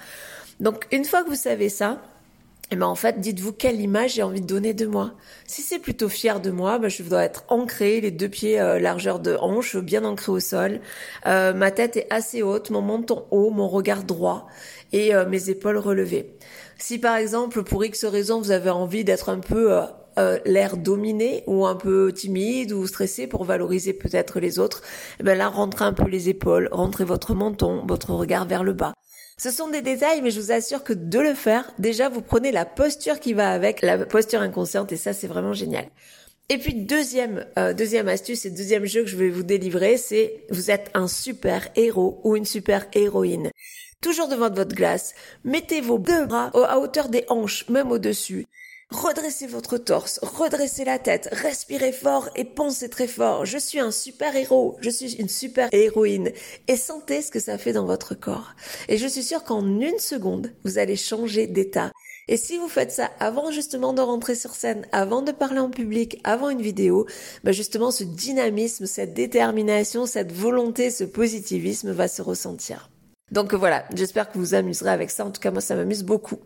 Donc, 0.59 0.85
une 0.91 1.05
fois 1.05 1.23
que 1.23 1.29
vous 1.29 1.35
savez 1.35 1.69
ça, 1.69 2.01
et 2.71 2.75
eh 2.75 2.77
ben 2.77 2.85
en 2.87 2.95
fait, 2.95 3.19
dites-vous 3.19 3.51
quelle 3.51 3.81
image 3.81 4.13
j'ai 4.13 4.23
envie 4.23 4.39
de 4.39 4.47
donner 4.47 4.73
de 4.73 4.85
moi. 4.85 5.11
Si 5.45 5.61
c'est 5.61 5.77
plutôt 5.77 6.07
fier 6.07 6.39
de 6.39 6.51
moi, 6.51 6.79
ben 6.79 6.87
je 6.87 7.03
dois 7.03 7.25
être 7.25 7.43
ancré, 7.49 7.99
les 7.99 8.11
deux 8.11 8.29
pieds 8.29 8.61
euh, 8.61 8.79
largeur 8.79 9.19
de 9.19 9.35
hanche, 9.41 9.75
bien 9.75 10.05
ancré 10.05 10.31
au 10.31 10.39
sol. 10.39 10.79
Euh, 11.25 11.51
ma 11.53 11.71
tête 11.71 11.97
est 11.97 12.07
assez 12.09 12.41
haute, 12.41 12.69
mon 12.69 12.81
menton 12.81 13.25
haut, 13.29 13.49
mon 13.49 13.67
regard 13.67 14.05
droit 14.05 14.47
et 14.93 15.13
euh, 15.13 15.27
mes 15.27 15.49
épaules 15.49 15.75
relevées. 15.75 16.37
Si 16.77 16.97
par 16.97 17.17
exemple, 17.17 17.61
pour 17.63 17.83
X 17.83 18.05
raison, 18.05 18.39
vous 18.39 18.51
avez 18.51 18.69
envie 18.69 19.03
d'être 19.03 19.27
un 19.27 19.39
peu 19.39 19.77
l'air 20.45 20.77
dominé 20.77 21.43
ou 21.47 21.65
un 21.65 21.75
peu 21.75 22.13
timide 22.13 22.71
ou 22.71 22.87
stressé 22.87 23.27
pour 23.27 23.43
valoriser 23.43 23.91
peut-être 23.91 24.39
les 24.39 24.59
autres, 24.59 24.81
eh 25.19 25.23
ben 25.23 25.37
là, 25.37 25.49
rentrez 25.49 25.83
un 25.83 25.93
peu 25.93 26.07
les 26.07 26.29
épaules, 26.29 26.69
rentrez 26.71 27.03
votre 27.03 27.33
menton, 27.33 27.83
votre 27.85 28.11
regard 28.11 28.47
vers 28.47 28.63
le 28.63 28.71
bas. 28.71 28.93
Ce 29.37 29.49
sont 29.49 29.69
des 29.69 29.81
détails, 29.81 30.21
mais 30.21 30.31
je 30.31 30.39
vous 30.39 30.51
assure 30.51 30.83
que 30.83 30.93
de 30.93 31.19
le 31.19 31.33
faire, 31.33 31.71
déjà 31.79 32.09
vous 32.09 32.21
prenez 32.21 32.51
la 32.51 32.65
posture 32.65 33.19
qui 33.19 33.33
va 33.33 33.51
avec, 33.51 33.81
la 33.81 34.05
posture 34.05 34.41
inconsciente, 34.41 34.91
et 34.91 34.97
ça 34.97 35.13
c'est 35.13 35.27
vraiment 35.27 35.53
génial. 35.53 35.85
Et 36.49 36.57
puis 36.57 36.73
deuxième 36.73 37.45
euh, 37.57 37.73
deuxième 37.73 38.07
astuce 38.09 38.45
et 38.45 38.49
deuxième 38.49 38.85
jeu 38.85 39.03
que 39.03 39.09
je 39.09 39.15
vais 39.15 39.29
vous 39.29 39.43
délivrer, 39.43 39.97
c'est 39.97 40.43
vous 40.49 40.69
êtes 40.69 40.91
un 40.93 41.07
super 41.07 41.69
héros 41.75 42.19
ou 42.23 42.35
une 42.35 42.45
super 42.45 42.85
héroïne. 42.93 43.51
Toujours 44.01 44.27
devant 44.27 44.49
votre 44.49 44.75
glace, 44.75 45.13
mettez 45.43 45.79
vos 45.79 45.97
deux 45.97 46.25
bras 46.25 46.51
à 46.53 46.79
hauteur 46.79 47.07
des 47.07 47.23
hanches, 47.29 47.69
même 47.69 47.91
au-dessus. 47.91 48.45
Redressez 48.91 49.47
votre 49.47 49.77
torse, 49.77 50.19
redressez 50.21 50.83
la 50.83 50.99
tête, 50.99 51.29
respirez 51.31 51.93
fort 51.93 52.29
et 52.35 52.43
pensez 52.43 52.89
très 52.89 53.07
fort. 53.07 53.45
Je 53.45 53.57
suis 53.57 53.79
un 53.79 53.89
super 53.89 54.35
héros, 54.35 54.75
je 54.81 54.89
suis 54.89 55.13
une 55.13 55.29
super 55.29 55.69
héroïne. 55.71 56.31
Et 56.67 56.75
sentez 56.75 57.21
ce 57.21 57.31
que 57.31 57.39
ça 57.39 57.57
fait 57.57 57.71
dans 57.71 57.85
votre 57.85 58.15
corps. 58.15 58.53
Et 58.89 58.97
je 58.97 59.07
suis 59.07 59.23
sûre 59.23 59.45
qu'en 59.45 59.65
une 59.65 59.97
seconde, 59.97 60.51
vous 60.65 60.77
allez 60.77 60.97
changer 60.97 61.47
d'état. 61.47 61.91
Et 62.27 62.35
si 62.35 62.57
vous 62.57 62.67
faites 62.67 62.91
ça 62.91 63.09
avant 63.21 63.49
justement 63.49 63.93
de 63.93 64.01
rentrer 64.01 64.35
sur 64.35 64.53
scène, 64.53 64.85
avant 64.91 65.21
de 65.21 65.31
parler 65.31 65.59
en 65.59 65.69
public, 65.69 66.19
avant 66.25 66.49
une 66.49 66.61
vidéo, 66.61 67.07
bah 67.45 67.53
justement 67.53 67.91
ce 67.91 68.03
dynamisme, 68.03 68.87
cette 68.87 69.13
détermination, 69.13 70.05
cette 70.05 70.33
volonté, 70.33 70.91
ce 70.91 71.05
positivisme 71.05 71.91
va 71.91 72.09
se 72.09 72.21
ressentir. 72.21 72.89
Donc 73.31 73.53
voilà, 73.53 73.85
j'espère 73.95 74.29
que 74.29 74.37
vous 74.37 74.43
vous 74.43 74.53
amuserez 74.53 74.89
avec 74.89 75.11
ça. 75.11 75.25
En 75.25 75.31
tout 75.31 75.39
cas, 75.39 75.51
moi, 75.51 75.61
ça 75.61 75.75
m'amuse 75.75 76.03
beaucoup. 76.03 76.39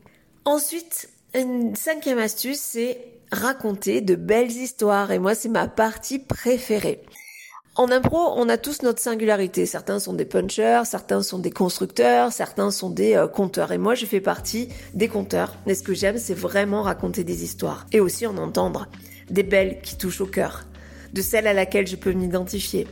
Ensuite, 0.45 1.09
une 1.39 1.75
cinquième 1.75 2.19
astuce, 2.19 2.59
c'est 2.59 2.99
raconter 3.31 4.01
de 4.01 4.15
belles 4.15 4.51
histoires. 4.51 5.11
Et 5.11 5.19
moi, 5.19 5.35
c'est 5.35 5.49
ma 5.49 5.67
partie 5.67 6.19
préférée. 6.19 7.01
En 7.77 7.91
impro, 7.91 8.17
on 8.37 8.47
a 8.47 8.57
tous 8.57 8.83
notre 8.83 9.01
singularité. 9.01 9.65
Certains 9.65 9.99
sont 9.99 10.13
des 10.13 10.23
punchers, 10.23 10.83
certains 10.85 11.21
sont 11.21 11.39
des 11.39 11.51
constructeurs, 11.51 12.31
certains 12.31 12.71
sont 12.71 12.89
des 12.89 13.15
euh, 13.15 13.27
conteurs. 13.27 13.73
Et 13.73 13.77
moi, 13.77 13.95
je 13.95 14.05
fais 14.05 14.21
partie 14.21 14.69
des 14.93 15.09
conteurs. 15.09 15.55
Mais 15.65 15.75
ce 15.75 15.83
que 15.83 15.93
j'aime, 15.93 16.17
c'est 16.17 16.33
vraiment 16.33 16.83
raconter 16.83 17.25
des 17.25 17.43
histoires. 17.43 17.85
Et 17.91 17.99
aussi 17.99 18.25
en 18.25 18.37
entendre. 18.37 18.87
Des 19.29 19.43
belles 19.43 19.81
qui 19.81 19.97
touchent 19.97 20.21
au 20.21 20.25
cœur. 20.25 20.63
De 21.11 21.21
celles 21.21 21.47
à 21.47 21.53
laquelle 21.53 21.85
je 21.85 21.97
peux 21.97 22.13
m'identifier. 22.13 22.87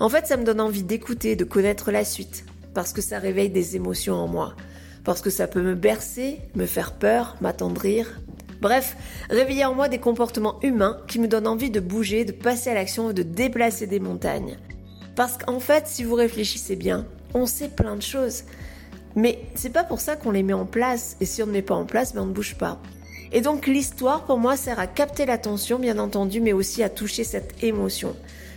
En 0.00 0.08
fait, 0.08 0.26
ça 0.26 0.36
me 0.36 0.44
donne 0.44 0.60
envie 0.60 0.82
d'écouter, 0.82 1.36
de 1.36 1.44
connaître 1.44 1.92
la 1.92 2.04
suite. 2.04 2.44
Parce 2.74 2.92
que 2.92 3.02
ça 3.02 3.20
réveille 3.20 3.50
des 3.50 3.76
émotions 3.76 4.16
en 4.16 4.26
moi. 4.26 4.56
Parce 5.06 5.22
que 5.22 5.30
ça 5.30 5.46
peut 5.46 5.62
me 5.62 5.74
bercer, 5.74 6.40
me 6.54 6.66
faire 6.66 6.92
peur, 6.92 7.36
m'attendrir, 7.40 8.20
Bref, 8.60 8.96
réveiller 9.28 9.64
en 9.64 9.74
moi 9.74 9.88
des 9.88 9.98
comportements 9.98 10.58
humains 10.62 10.98
qui 11.08 11.18
me 11.18 11.28
donnent 11.28 11.46
envie 11.46 11.70
de 11.70 11.80
bouger, 11.80 12.24
de 12.24 12.32
passer 12.32 12.70
à 12.70 12.74
l'action 12.74 13.10
et 13.10 13.14
de 13.14 13.22
déplacer 13.22 13.86
des 13.86 14.00
montagnes. 14.00 14.56
Parce 15.14 15.36
qu'en 15.36 15.60
fait, 15.60 15.86
si 15.86 16.04
vous 16.04 16.14
réfléchissez 16.14 16.74
bien, 16.74 17.06
on 17.34 17.46
sait 17.46 17.68
plein 17.68 17.96
de 17.96 18.02
choses. 18.02 18.44
Mais 19.14 19.40
c'est 19.54 19.72
pas 19.72 19.84
pour 19.84 20.00
ça 20.00 20.16
qu'on 20.16 20.30
les 20.30 20.42
met 20.42 20.52
en 20.52 20.66
place. 20.66 21.16
Et 21.20 21.26
si 21.26 21.42
on 21.42 21.46
ne 21.46 21.52
met 21.52 21.62
pas 21.62 21.74
en 21.74 21.84
place, 21.84 22.14
ben 22.14 22.22
on 22.22 22.26
ne 22.26 22.32
bouge 22.32 22.56
pas. 22.56 22.80
Et 23.30 23.40
donc 23.40 23.66
l'histoire 23.66 24.24
pour 24.24 24.38
moi 24.38 24.56
sert 24.56 24.78
à 24.78 24.86
capter 24.86 25.26
l'attention, 25.26 25.78
bien 25.78 25.98
entendu, 25.98 26.40
mais 26.40 26.52
aussi 26.52 26.82
à 26.82 26.88
toucher 26.88 27.24
cette 27.24 27.62
émotion. 27.62 28.16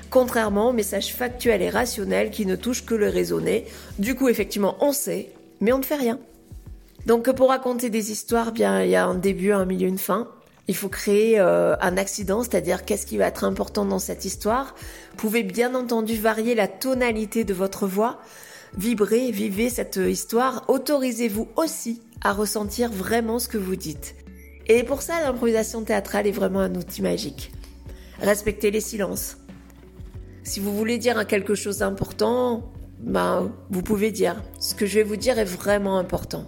Contrairement 0.10 0.70
au 0.70 0.74
message 0.74 1.14
factuel 1.14 1.62
et 1.62 1.70
rationnel 1.70 2.32
qui 2.32 2.46
ne 2.46 2.56
touche 2.56 2.86
que 2.86 2.96
le 2.96 3.10
raisonné. 3.10 3.66
Du 4.00 4.16
coup, 4.16 4.28
effectivement, 4.30 4.78
on 4.80 4.92
sait, 4.92 5.32
mais 5.62 5.72
on 5.72 5.78
ne 5.78 5.84
fait 5.84 5.96
rien. 5.96 6.20
Donc 7.10 7.32
pour 7.32 7.50
raconter 7.50 7.90
des 7.90 8.12
histoires, 8.12 8.52
bien 8.52 8.84
il 8.84 8.92
y 8.92 8.96
a 8.96 9.04
un 9.04 9.16
début, 9.16 9.52
un 9.52 9.66
milieu, 9.66 9.88
une 9.88 9.98
fin. 9.98 10.28
Il 10.68 10.76
faut 10.76 10.90
créer 10.90 11.40
euh, 11.40 11.76
un 11.82 11.98
accident, 11.98 12.44
c'est-à-dire 12.44 12.86
qu'est-ce 12.86 13.08
qui 13.08 13.18
va 13.18 13.26
être 13.26 13.46
important 13.46 13.84
dans 13.84 13.98
cette 13.98 14.26
histoire. 14.26 14.76
Vous 15.10 15.18
pouvez 15.18 15.42
bien 15.42 15.74
entendu 15.74 16.16
varier 16.16 16.54
la 16.54 16.68
tonalité 16.68 17.46
de 17.46 17.54
votre 17.56 17.88
voix, 17.88 18.20
vibrer, 18.78 19.32
vivez 19.32 19.72
cette 19.72 19.96
histoire. 19.96 20.66
Autorisez-vous 20.68 21.48
aussi 21.56 22.04
à 22.22 22.32
ressentir 22.32 22.92
vraiment 22.92 23.40
ce 23.40 23.48
que 23.48 23.58
vous 23.58 23.76
dites. 23.76 24.14
Et 24.68 24.84
pour 24.84 25.02
ça, 25.02 25.20
l'improvisation 25.20 25.82
théâtrale 25.82 26.28
est 26.28 26.32
vraiment 26.32 26.60
un 26.60 26.76
outil 26.76 27.02
magique. 27.02 27.52
Respectez 28.22 28.70
les 28.70 28.82
silences. 28.82 29.38
Si 30.44 30.60
vous 30.60 30.78
voulez 30.78 31.00
dire 31.00 31.26
quelque 31.26 31.56
chose 31.56 31.80
d'important, 31.80 32.72
ben, 33.00 33.52
vous 33.72 33.82
pouvez 33.82 34.12
dire. 34.12 34.44
Ce 34.60 34.76
que 34.76 34.86
je 34.86 35.00
vais 35.00 35.04
vous 35.04 35.16
dire 35.16 35.40
est 35.40 35.44
vraiment 35.44 35.98
important 35.98 36.46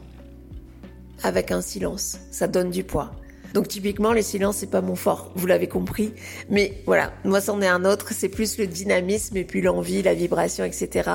avec 1.23 1.51
un 1.51 1.61
silence. 1.61 2.17
Ça 2.31 2.47
donne 2.47 2.69
du 2.69 2.83
poids. 2.83 3.11
Donc 3.53 3.67
typiquement 3.67 4.13
les 4.13 4.21
silences 4.21 4.57
c'est 4.57 4.69
pas 4.69 4.81
mon 4.81 4.95
fort, 4.95 5.31
vous 5.35 5.47
l'avez 5.47 5.67
compris. 5.67 6.13
Mais 6.49 6.81
voilà, 6.85 7.11
moi 7.25 7.41
c'en 7.41 7.61
est 7.61 7.67
un 7.67 7.85
autre, 7.85 8.13
c'est 8.13 8.29
plus 8.29 8.57
le 8.57 8.67
dynamisme 8.67 9.37
et 9.37 9.43
puis 9.43 9.61
l'envie, 9.61 10.01
la 10.01 10.13
vibration, 10.13 10.63
etc. 10.63 11.09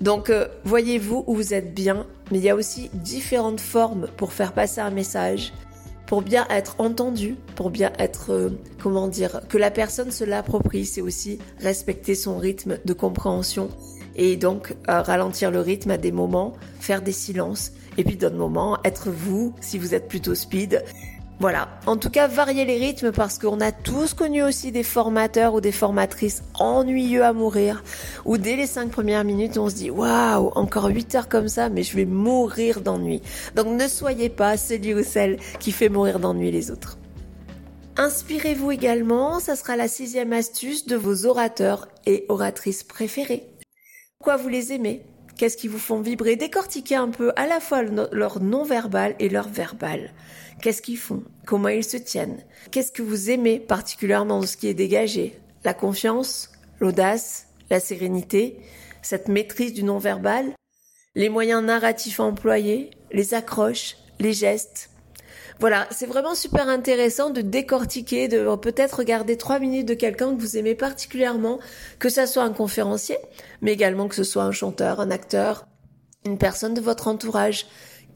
Donc 0.00 0.30
euh, 0.30 0.46
voyez-vous 0.64 1.24
où 1.26 1.34
vous 1.34 1.54
êtes 1.54 1.74
bien, 1.74 2.06
mais 2.30 2.38
il 2.38 2.44
y 2.44 2.50
a 2.50 2.54
aussi 2.54 2.90
différentes 2.94 3.60
formes 3.60 4.06
pour 4.16 4.32
faire 4.32 4.52
passer 4.52 4.80
un 4.80 4.90
message, 4.90 5.52
pour 6.06 6.22
bien 6.22 6.46
être 6.50 6.76
entendu, 6.78 7.36
pour 7.56 7.70
bien 7.70 7.92
être, 7.98 8.32
euh, 8.32 8.50
comment 8.82 9.08
dire, 9.08 9.40
que 9.48 9.58
la 9.58 9.70
personne 9.70 10.10
se 10.10 10.24
l'approprie. 10.24 10.84
C'est 10.84 11.00
aussi 11.00 11.38
respecter 11.58 12.14
son 12.14 12.38
rythme 12.38 12.78
de 12.84 12.92
compréhension 12.92 13.68
et 14.16 14.36
donc 14.36 14.74
euh, 14.88 15.02
ralentir 15.02 15.50
le 15.50 15.60
rythme 15.60 15.92
à 15.92 15.98
des 15.98 16.12
moments, 16.12 16.52
faire 16.80 17.02
des 17.02 17.12
silences 17.12 17.72
et 18.00 18.04
puis 18.04 18.16
d'autres 18.16 18.36
moments 18.36 18.78
être 18.82 19.10
vous 19.10 19.52
si 19.60 19.76
vous 19.78 19.94
êtes 19.94 20.08
plutôt 20.08 20.34
speed. 20.34 20.82
Voilà. 21.38 21.68
En 21.86 21.98
tout 21.98 22.08
cas, 22.08 22.28
varier 22.28 22.64
les 22.64 22.78
rythmes 22.78 23.12
parce 23.12 23.38
qu'on 23.38 23.60
a 23.60 23.72
tous 23.72 24.14
connu 24.14 24.42
aussi 24.42 24.72
des 24.72 24.82
formateurs 24.82 25.52
ou 25.52 25.60
des 25.60 25.72
formatrices 25.72 26.42
ennuyeux 26.54 27.24
à 27.24 27.34
mourir 27.34 27.82
où 28.24 28.38
dès 28.38 28.56
les 28.56 28.66
cinq 28.66 28.90
premières 28.90 29.24
minutes, 29.24 29.58
on 29.58 29.68
se 29.68 29.74
dit 29.74 29.90
waouh, 29.90 30.50
encore 30.54 30.86
8 30.86 31.14
heures 31.14 31.28
comme 31.28 31.48
ça, 31.48 31.68
mais 31.68 31.82
je 31.82 31.94
vais 31.94 32.06
mourir 32.06 32.80
d'ennui. 32.80 33.20
Donc 33.54 33.66
ne 33.66 33.86
soyez 33.86 34.30
pas 34.30 34.56
celui 34.56 34.94
ou 34.94 35.02
celle 35.02 35.38
qui 35.58 35.72
fait 35.72 35.90
mourir 35.90 36.20
d'ennui 36.20 36.50
les 36.50 36.70
autres. 36.70 36.96
Inspirez-vous 37.98 38.70
également, 38.70 39.40
ça 39.40 39.56
sera 39.56 39.76
la 39.76 39.88
sixième 39.88 40.32
astuce 40.32 40.86
de 40.86 40.96
vos 40.96 41.26
orateurs 41.26 41.86
et 42.06 42.24
oratrices 42.30 42.82
préférés. 42.82 43.46
Pourquoi 44.18 44.38
vous 44.38 44.48
les 44.48 44.72
aimez? 44.72 45.04
Qu'est-ce 45.40 45.56
qui 45.56 45.68
vous 45.68 45.78
font 45.78 46.02
vibrer? 46.02 46.36
Décortiquez 46.36 46.96
un 46.96 47.08
peu 47.08 47.32
à 47.34 47.46
la 47.46 47.60
fois 47.60 47.80
leur 47.82 48.42
non-verbal 48.42 49.16
et 49.20 49.30
leur 49.30 49.48
verbal. 49.48 50.12
Qu'est-ce 50.60 50.82
qu'ils 50.82 50.98
font? 50.98 51.24
Comment 51.46 51.68
ils 51.68 51.82
se 51.82 51.96
tiennent? 51.96 52.44
Qu'est-ce 52.70 52.92
que 52.92 53.00
vous 53.00 53.30
aimez 53.30 53.58
particulièrement 53.58 54.40
de 54.40 54.44
ce 54.44 54.58
qui 54.58 54.66
est 54.66 54.74
dégagé? 54.74 55.40
La 55.64 55.72
confiance, 55.72 56.52
l'audace, 56.78 57.46
la 57.70 57.80
sérénité, 57.80 58.58
cette 59.00 59.28
maîtrise 59.28 59.72
du 59.72 59.82
non-verbal, 59.82 60.52
les 61.14 61.30
moyens 61.30 61.64
narratifs 61.64 62.20
employés, 62.20 62.90
les 63.10 63.32
accroches, 63.32 63.96
les 64.18 64.34
gestes, 64.34 64.89
voilà, 65.60 65.86
c'est 65.90 66.06
vraiment 66.06 66.34
super 66.34 66.68
intéressant 66.68 67.28
de 67.28 67.42
décortiquer, 67.42 68.28
de 68.28 68.56
peut-être 68.56 68.98
regarder 68.98 69.36
trois 69.36 69.58
minutes 69.58 69.86
de 69.86 69.94
quelqu'un 69.94 70.34
que 70.34 70.40
vous 70.40 70.56
aimez 70.56 70.74
particulièrement, 70.74 71.60
que 71.98 72.08
ça 72.08 72.26
soit 72.26 72.44
un 72.44 72.52
conférencier, 72.52 73.18
mais 73.60 73.72
également 73.72 74.08
que 74.08 74.14
ce 74.14 74.24
soit 74.24 74.44
un 74.44 74.52
chanteur, 74.52 75.00
un 75.00 75.10
acteur, 75.10 75.66
une 76.24 76.38
personne 76.38 76.72
de 76.72 76.80
votre 76.80 77.08
entourage. 77.08 77.66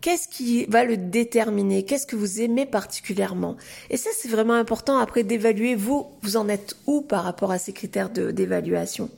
Qu'est-ce 0.01 0.29
qui 0.29 0.65
va 0.67 0.85
le 0.85 0.97
déterminer? 0.97 1.85
Qu'est-ce 1.85 2.07
que 2.07 2.17
vous 2.17 2.41
aimez 2.41 2.67
particulièrement? 2.67 3.57
Et 3.91 3.97
ça, 3.97 4.11
c'est 4.17 4.29
vraiment 4.29 4.55
important 4.55 4.99
après 4.99 5.23
d'évaluer 5.23 5.75
vous, 5.75 6.07
vous 6.23 6.37
en 6.37 6.49
êtes 6.49 6.77
où 6.87 7.03
par 7.03 7.25
rapport 7.25 7.53
à 7.53 7.59
ces 7.59 7.73
critères 7.73 8.11
d'évaluation? 8.11 9.11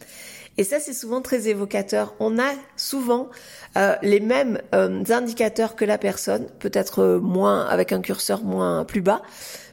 Et 0.59 0.65
ça, 0.65 0.81
c'est 0.81 0.95
souvent 0.95 1.21
très 1.21 1.49
évocateur. 1.49 2.15
On 2.19 2.39
a 2.39 2.51
souvent 2.77 3.29
euh, 3.77 3.95
les 4.03 4.21
mêmes 4.21 4.61
euh, 4.75 5.05
indicateurs 5.11 5.77
que 5.77 5.85
la 5.85 5.99
personne, 5.99 6.47
peut-être 6.59 7.01
euh, 7.01 7.21
moins 7.21 7.67
avec 7.67 7.93
un 7.93 8.01
curseur 8.01 8.43
moins 8.43 8.85
plus 8.85 9.03
bas, 9.03 9.23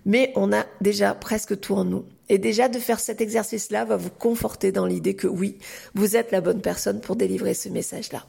mais 0.05 0.33
on 0.35 0.51
a 0.51 0.65
déjà 0.81 1.13
presque 1.13 1.59
tout 1.59 1.75
en 1.75 1.85
nous. 1.85 2.05
Et 2.27 2.37
déjà 2.37 2.67
de 2.67 2.79
faire 2.79 2.99
cet 2.99 3.21
exercice-là 3.21 3.85
va 3.85 3.95
vous 3.95 4.09
conforter 4.09 4.71
dans 4.71 4.85
l'idée 4.85 5.15
que 5.15 5.27
oui, 5.27 5.57
vous 5.93 6.17
êtes 6.17 6.31
la 6.31 6.41
bonne 6.41 6.61
personne 6.61 6.99
pour 6.99 7.15
délivrer 7.15 7.53
ce 7.53 7.69
message-là. 7.69 8.25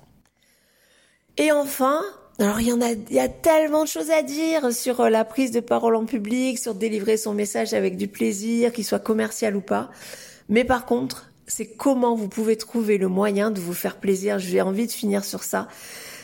Et 1.36 1.50
enfin, 1.50 2.02
alors 2.38 2.60
il 2.60 2.68
y 2.68 2.72
en 2.72 2.80
a, 2.80 2.90
il 2.90 3.14
y 3.14 3.20
a 3.20 3.28
tellement 3.28 3.82
de 3.82 3.88
choses 3.88 4.10
à 4.10 4.22
dire 4.22 4.72
sur 4.72 5.08
la 5.10 5.24
prise 5.24 5.50
de 5.50 5.60
parole 5.60 5.96
en 5.96 6.04
public, 6.04 6.58
sur 6.58 6.74
délivrer 6.74 7.16
son 7.16 7.34
message 7.34 7.74
avec 7.74 7.96
du 7.96 8.06
plaisir, 8.06 8.72
qu'il 8.72 8.84
soit 8.84 9.00
commercial 9.00 9.56
ou 9.56 9.60
pas. 9.60 9.90
Mais 10.48 10.64
par 10.64 10.86
contre, 10.86 11.32
c'est 11.46 11.66
comment 11.66 12.14
vous 12.14 12.28
pouvez 12.28 12.56
trouver 12.56 12.98
le 12.98 13.08
moyen 13.08 13.50
de 13.50 13.60
vous 13.60 13.74
faire 13.74 13.96
plaisir. 13.96 14.38
J'ai 14.38 14.60
envie 14.60 14.86
de 14.86 14.92
finir 14.92 15.24
sur 15.24 15.42
ça. 15.42 15.68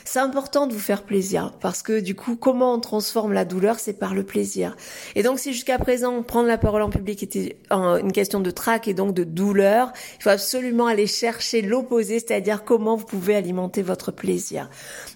C'est 0.05 0.19
important 0.19 0.67
de 0.67 0.73
vous 0.73 0.79
faire 0.79 1.03
plaisir 1.03 1.53
parce 1.61 1.81
que 1.81 1.99
du 1.99 2.15
coup, 2.15 2.35
comment 2.35 2.73
on 2.73 2.79
transforme 2.79 3.33
la 3.33 3.45
douleur, 3.45 3.79
c'est 3.79 3.93
par 3.93 4.13
le 4.13 4.23
plaisir. 4.23 4.75
Et 5.15 5.23
donc, 5.23 5.39
si 5.39 5.53
jusqu'à 5.53 5.77
présent 5.77 6.21
prendre 6.23 6.47
la 6.47 6.57
parole 6.57 6.81
en 6.81 6.89
public 6.89 7.23
était 7.23 7.57
une 7.71 8.11
question 8.11 8.39
de 8.39 8.51
trac 8.51 8.87
et 8.87 8.93
donc 8.93 9.13
de 9.13 9.23
douleur, 9.23 9.91
il 10.19 10.23
faut 10.23 10.29
absolument 10.29 10.87
aller 10.87 11.07
chercher 11.07 11.61
l'opposé, 11.61 12.19
c'est-à-dire 12.19 12.63
comment 12.63 12.95
vous 12.95 13.05
pouvez 13.05 13.35
alimenter 13.35 13.81
votre 13.81 14.11
plaisir. 14.11 14.69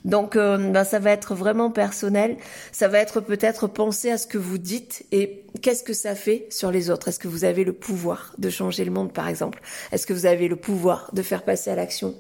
Donc, 0.04 0.36
euh, 0.36 0.58
ben, 0.58 0.84
ça 0.84 1.00
va 1.00 1.12
être 1.12 1.36
vraiment 1.36 1.72
personnel. 1.72 2.38
Ça 2.72 2.88
va 2.88 3.00
être 3.00 3.22
peut-être 3.22 3.68
penser 3.68 4.12
à 4.12 4.18
ce 4.18 4.28
que 4.28 4.38
vous 4.38 4.58
dites 4.58 5.06
et 5.12 5.44
qu'est-ce 5.62 5.84
que 5.84 5.94
ça 5.94 6.16
fait 6.16 6.48
sur 6.50 6.72
les 6.72 6.90
autres. 6.90 7.08
Est-ce 7.08 7.20
que 7.20 7.28
vous 7.28 7.44
avez 7.44 7.64
le 7.64 7.74
pouvoir 7.74 8.34
de 8.38 8.50
changer 8.50 8.86
le 8.86 8.92
monde, 8.92 9.14
par 9.14 9.28
exemple? 9.28 9.62
Est-ce 9.92 10.06
que 10.06 10.14
vous 10.14 10.26
avez 10.26 10.48
le 10.48 10.56
pouvoir 10.56 11.10
de 11.14 11.22
faire 11.22 11.44
passer 11.44 11.70
à 11.70 11.76
l'action? 11.76 12.16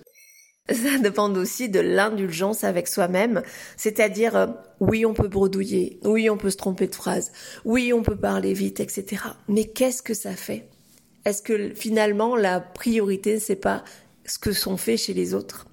Ça 0.69 0.97
dépend 1.01 1.31
aussi 1.35 1.69
de 1.69 1.79
l'indulgence 1.79 2.63
avec 2.63 2.87
soi-même, 2.87 3.43
c'est-à-dire 3.77 4.35
euh, 4.35 4.47
oui 4.79 5.05
on 5.05 5.13
peut 5.13 5.27
bredouiller, 5.27 5.99
oui 6.03 6.29
on 6.29 6.37
peut 6.37 6.49
se 6.49 6.57
tromper 6.57 6.87
de 6.87 6.95
phrase, 6.95 7.31
oui 7.65 7.93
on 7.93 8.01
peut 8.01 8.15
parler 8.15 8.53
vite, 8.53 8.79
etc. 8.79 9.21
Mais 9.47 9.65
qu'est-ce 9.65 10.01
que 10.01 10.13
ça 10.13 10.31
fait? 10.31 10.67
Est-ce 11.25 11.41
que 11.41 11.73
finalement 11.73 12.35
la 12.35 12.59
priorité 12.59 13.39
c'est 13.39 13.55
pas 13.55 13.83
ce 14.25 14.39
que 14.39 14.53
sont 14.53 14.77
faits 14.77 14.97
chez 14.99 15.13
les 15.13 15.33
autres? 15.33 15.67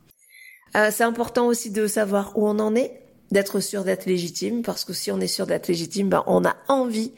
Euh, 0.77 0.91
C'est 0.91 1.05
important 1.05 1.47
aussi 1.47 1.71
de 1.71 1.87
savoir 1.87 2.37
où 2.37 2.47
on 2.47 2.59
en 2.59 2.75
est, 2.75 3.01
d'être 3.31 3.61
sûr 3.61 3.85
d'être 3.85 4.07
légitime, 4.07 4.63
parce 4.63 4.85
que 4.85 4.93
si 4.93 5.11
on 5.11 5.21
est 5.21 5.27
sûr 5.27 5.47
d'être 5.47 5.69
légitime, 5.69 6.09
ben 6.09 6.23
on 6.27 6.45
a 6.45 6.57
envie. 6.69 7.13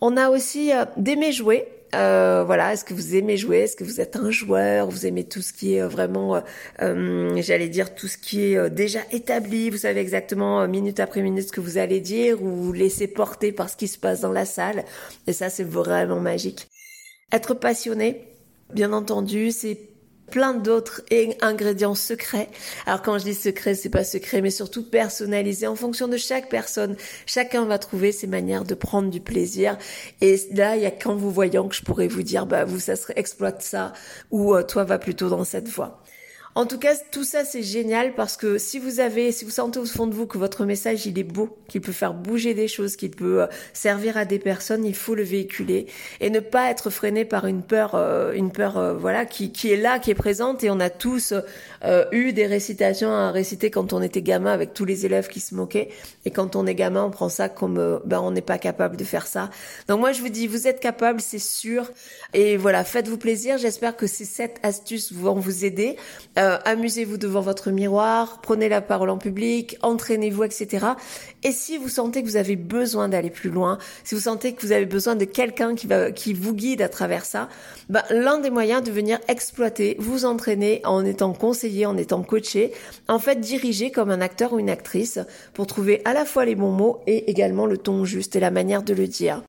On 0.00 0.16
a 0.16 0.28
aussi 0.28 0.72
euh, 0.72 0.84
d'aimer 0.96 1.32
jouer, 1.32 1.68
euh, 1.94 2.44
voilà, 2.44 2.72
est-ce 2.72 2.84
que 2.84 2.94
vous 2.94 3.14
aimez 3.14 3.36
jouer? 3.36 3.58
Est-ce 3.58 3.76
que 3.76 3.84
vous 3.84 4.00
êtes 4.00 4.16
un 4.16 4.30
joueur? 4.30 4.88
Vous 4.88 5.06
aimez 5.06 5.24
tout 5.24 5.42
ce 5.42 5.52
qui 5.52 5.74
est 5.74 5.82
vraiment, 5.82 6.42
j'allais 6.78 7.68
dire, 7.68 7.94
tout 7.94 8.08
ce 8.08 8.18
qui 8.18 8.42
est 8.42 8.70
déjà 8.70 9.00
établi? 9.12 9.70
Vous 9.70 9.78
savez 9.78 10.00
exactement 10.00 10.66
minute 10.66 11.00
après 11.00 11.22
minute 11.22 11.48
ce 11.48 11.52
que 11.52 11.60
vous 11.60 11.78
allez 11.78 12.00
dire 12.00 12.42
ou 12.42 12.48
vous 12.48 12.72
laissez 12.72 13.06
porter 13.06 13.52
par 13.52 13.70
ce 13.70 13.76
qui 13.76 13.88
se 13.88 13.98
passe 13.98 14.20
dans 14.20 14.32
la 14.32 14.44
salle? 14.44 14.84
Et 15.26 15.32
ça, 15.32 15.48
c'est 15.48 15.64
vraiment 15.64 16.20
magique. 16.20 16.68
Être 17.32 17.54
passionné, 17.54 18.28
bien 18.72 18.92
entendu, 18.92 19.50
c'est 19.50 19.78
plein 20.30 20.54
d'autres 20.54 21.02
ingrédients 21.40 21.94
secrets. 21.94 22.48
Alors 22.86 23.02
quand 23.02 23.18
je 23.18 23.24
dis 23.24 23.34
secret, 23.34 23.74
c'est 23.74 23.90
pas 23.90 24.04
secret, 24.04 24.40
mais 24.40 24.50
surtout 24.50 24.82
personnalisé 24.82 25.66
en 25.66 25.76
fonction 25.76 26.08
de 26.08 26.16
chaque 26.16 26.48
personne. 26.48 26.96
Chacun 27.26 27.64
va 27.64 27.78
trouver 27.78 28.12
ses 28.12 28.26
manières 28.26 28.64
de 28.64 28.74
prendre 28.74 29.10
du 29.10 29.20
plaisir. 29.20 29.78
Et 30.20 30.36
là, 30.52 30.76
il 30.76 30.82
y 30.82 30.86
a 30.86 30.90
qu'en 30.90 31.16
vous 31.16 31.30
voyant 31.30 31.68
que 31.68 31.74
je 31.74 31.82
pourrais 31.82 32.08
vous 32.08 32.22
dire, 32.22 32.46
bah 32.46 32.64
vous, 32.64 32.80
ça 32.80 32.96
serait 32.96 33.14
exploite 33.16 33.62
ça, 33.62 33.92
ou 34.30 34.54
euh, 34.54 34.62
toi 34.62 34.84
va 34.84 34.98
plutôt 34.98 35.28
dans 35.28 35.44
cette 35.44 35.68
voie. 35.68 36.02
En 36.56 36.64
tout 36.64 36.78
cas, 36.78 36.94
tout 37.10 37.22
ça 37.22 37.44
c'est 37.44 37.62
génial 37.62 38.14
parce 38.14 38.38
que 38.38 38.56
si 38.56 38.78
vous 38.78 38.98
avez, 38.98 39.30
si 39.30 39.44
vous 39.44 39.50
sentez 39.50 39.78
au 39.78 39.84
fond 39.84 40.06
de 40.06 40.14
vous 40.14 40.26
que 40.26 40.38
votre 40.38 40.64
message 40.64 41.04
il 41.04 41.18
est 41.18 41.22
beau, 41.22 41.54
qu'il 41.68 41.82
peut 41.82 41.92
faire 41.92 42.14
bouger 42.14 42.54
des 42.54 42.66
choses, 42.66 42.96
qu'il 42.96 43.10
peut 43.10 43.42
euh, 43.42 43.46
servir 43.74 44.16
à 44.16 44.24
des 44.24 44.38
personnes, 44.38 44.82
il 44.86 44.94
faut 44.94 45.14
le 45.14 45.22
véhiculer 45.22 45.84
et 46.18 46.30
ne 46.30 46.40
pas 46.40 46.70
être 46.70 46.88
freiné 46.88 47.26
par 47.26 47.46
une 47.46 47.62
peur, 47.62 47.94
euh, 47.94 48.32
une 48.32 48.52
peur 48.52 48.78
euh, 48.78 48.94
voilà 48.94 49.26
qui, 49.26 49.52
qui 49.52 49.70
est 49.70 49.76
là, 49.76 49.98
qui 49.98 50.10
est 50.10 50.14
présente 50.14 50.64
et 50.64 50.70
on 50.70 50.80
a 50.80 50.88
tous 50.88 51.34
eu 52.10 52.32
des 52.32 52.46
récitations 52.46 53.10
à 53.10 53.30
réciter 53.30 53.70
quand 53.70 53.92
on 53.92 54.00
était 54.00 54.22
gamin 54.22 54.50
avec 54.50 54.72
tous 54.72 54.86
les 54.86 55.04
élèves 55.04 55.28
qui 55.28 55.40
se 55.40 55.54
moquaient 55.54 55.90
et 56.24 56.30
quand 56.30 56.56
on 56.56 56.66
est 56.66 56.74
gamin 56.74 57.04
on 57.04 57.10
prend 57.10 57.28
ça 57.28 57.48
comme 57.50 58.00
ben 58.04 58.18
on 58.20 58.30
n'est 58.30 58.40
pas 58.40 58.58
capable 58.58 58.96
de 58.96 59.04
faire 59.04 59.26
ça. 59.26 59.50
Donc 59.88 60.00
moi 60.00 60.12
je 60.12 60.20
vous 60.22 60.30
dis 60.30 60.46
vous 60.46 60.66
êtes 60.66 60.80
capable, 60.80 61.20
c'est 61.20 61.38
sûr 61.38 61.90
et 62.32 62.56
voilà 62.56 62.82
faites-vous 62.82 63.18
plaisir. 63.18 63.58
J'espère 63.58 63.94
que 63.94 64.06
ces 64.06 64.24
sept 64.24 64.58
astuces 64.62 65.12
vont 65.12 65.34
vous 65.34 65.64
aider. 65.66 65.96
Amusez-vous 66.64 67.16
devant 67.16 67.40
votre 67.40 67.70
miroir, 67.70 68.40
prenez 68.42 68.68
la 68.68 68.80
parole 68.80 69.10
en 69.10 69.18
public, 69.18 69.76
entraînez-vous, 69.82 70.44
etc. 70.44 70.86
Et 71.42 71.52
si 71.52 71.78
vous 71.78 71.88
sentez 71.88 72.22
que 72.22 72.28
vous 72.28 72.36
avez 72.36 72.56
besoin 72.56 73.08
d'aller 73.08 73.30
plus 73.30 73.50
loin, 73.50 73.78
si 74.04 74.14
vous 74.14 74.22
sentez 74.22 74.52
que 74.52 74.62
vous 74.62 74.72
avez 74.72 74.86
besoin 74.86 75.16
de 75.16 75.24
quelqu'un 75.24 75.74
qui 75.74 75.86
va, 75.86 76.10
qui 76.10 76.34
vous 76.34 76.54
guide 76.54 76.82
à 76.82 76.88
travers 76.88 77.24
ça, 77.24 77.48
ben, 77.88 78.02
l'un 78.10 78.38
des 78.38 78.50
moyens 78.50 78.82
de 78.82 78.90
venir 78.90 79.18
exploiter, 79.28 79.96
vous 79.98 80.24
entraîner 80.24 80.80
en 80.84 81.04
étant 81.04 81.32
conseillé, 81.32 81.86
en 81.86 81.96
étant 81.96 82.22
coaché, 82.22 82.72
en 83.08 83.18
fait 83.18 83.40
diriger 83.40 83.90
comme 83.90 84.10
un 84.10 84.20
acteur 84.20 84.52
ou 84.52 84.58
une 84.58 84.70
actrice 84.70 85.18
pour 85.54 85.66
trouver 85.66 86.02
à 86.04 86.12
la 86.12 86.24
fois 86.24 86.44
les 86.44 86.54
bons 86.54 86.72
mots 86.72 87.00
et 87.06 87.30
également 87.30 87.66
le 87.66 87.78
ton 87.78 88.04
juste 88.04 88.36
et 88.36 88.40
la 88.40 88.50
manière 88.50 88.82
de 88.82 88.94
le 88.94 89.06
dire. 89.06 89.42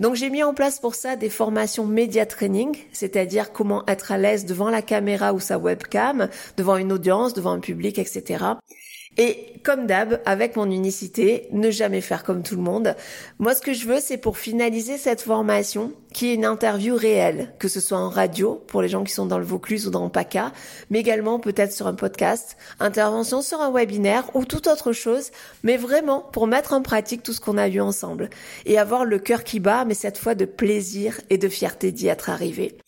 Donc 0.00 0.14
j'ai 0.14 0.30
mis 0.30 0.42
en 0.42 0.54
place 0.54 0.80
pour 0.80 0.94
ça 0.94 1.16
des 1.16 1.28
formations 1.28 1.84
média 1.86 2.24
training, 2.24 2.76
c'est-à-dire 2.92 3.52
comment 3.52 3.84
être 3.86 4.12
à 4.12 4.18
l'aise 4.18 4.46
devant 4.46 4.70
la 4.70 4.82
caméra 4.82 5.32
ou 5.34 5.40
sa 5.40 5.58
webcam, 5.58 6.28
devant 6.56 6.76
une 6.76 6.92
audience, 6.92 7.34
devant 7.34 7.52
un 7.52 7.60
public, 7.60 7.98
etc. 7.98 8.44
Et 9.18 9.60
comme 9.62 9.86
d'hab, 9.86 10.22
avec 10.24 10.56
mon 10.56 10.70
unicité, 10.70 11.46
ne 11.52 11.70
jamais 11.70 12.00
faire 12.00 12.24
comme 12.24 12.42
tout 12.42 12.56
le 12.56 12.62
monde. 12.62 12.96
Moi, 13.38 13.54
ce 13.54 13.60
que 13.60 13.74
je 13.74 13.86
veux, 13.86 14.00
c'est 14.00 14.16
pour 14.16 14.38
finaliser 14.38 14.96
cette 14.96 15.20
formation, 15.20 15.92
qui 16.14 16.30
est 16.30 16.34
une 16.34 16.46
interview 16.46 16.96
réelle, 16.96 17.52
que 17.58 17.68
ce 17.68 17.78
soit 17.78 17.98
en 17.98 18.08
radio, 18.08 18.62
pour 18.68 18.80
les 18.80 18.88
gens 18.88 19.04
qui 19.04 19.12
sont 19.12 19.26
dans 19.26 19.38
le 19.38 19.44
Vaucluse 19.44 19.86
ou 19.86 19.90
dans 19.90 20.04
le 20.04 20.10
PACA, 20.10 20.52
mais 20.88 20.98
également 20.98 21.38
peut-être 21.38 21.72
sur 21.72 21.86
un 21.86 21.94
podcast, 21.94 22.56
intervention 22.80 23.42
sur 23.42 23.60
un 23.60 23.70
webinaire 23.70 24.24
ou 24.34 24.46
toute 24.46 24.66
autre 24.66 24.92
chose, 24.92 25.30
mais 25.62 25.76
vraiment 25.76 26.20
pour 26.20 26.46
mettre 26.46 26.72
en 26.72 26.80
pratique 26.80 27.22
tout 27.22 27.34
ce 27.34 27.40
qu'on 27.40 27.58
a 27.58 27.68
vu 27.68 27.82
ensemble 27.82 28.30
et 28.64 28.78
avoir 28.78 29.04
le 29.04 29.18
cœur 29.18 29.44
qui 29.44 29.60
bat, 29.60 29.84
mais 29.84 29.94
cette 29.94 30.18
fois 30.18 30.34
de 30.34 30.46
plaisir 30.46 31.20
et 31.28 31.36
de 31.36 31.48
fierté 31.50 31.92
d'y 31.92 32.08
être 32.08 32.30
arrivé. 32.30 32.78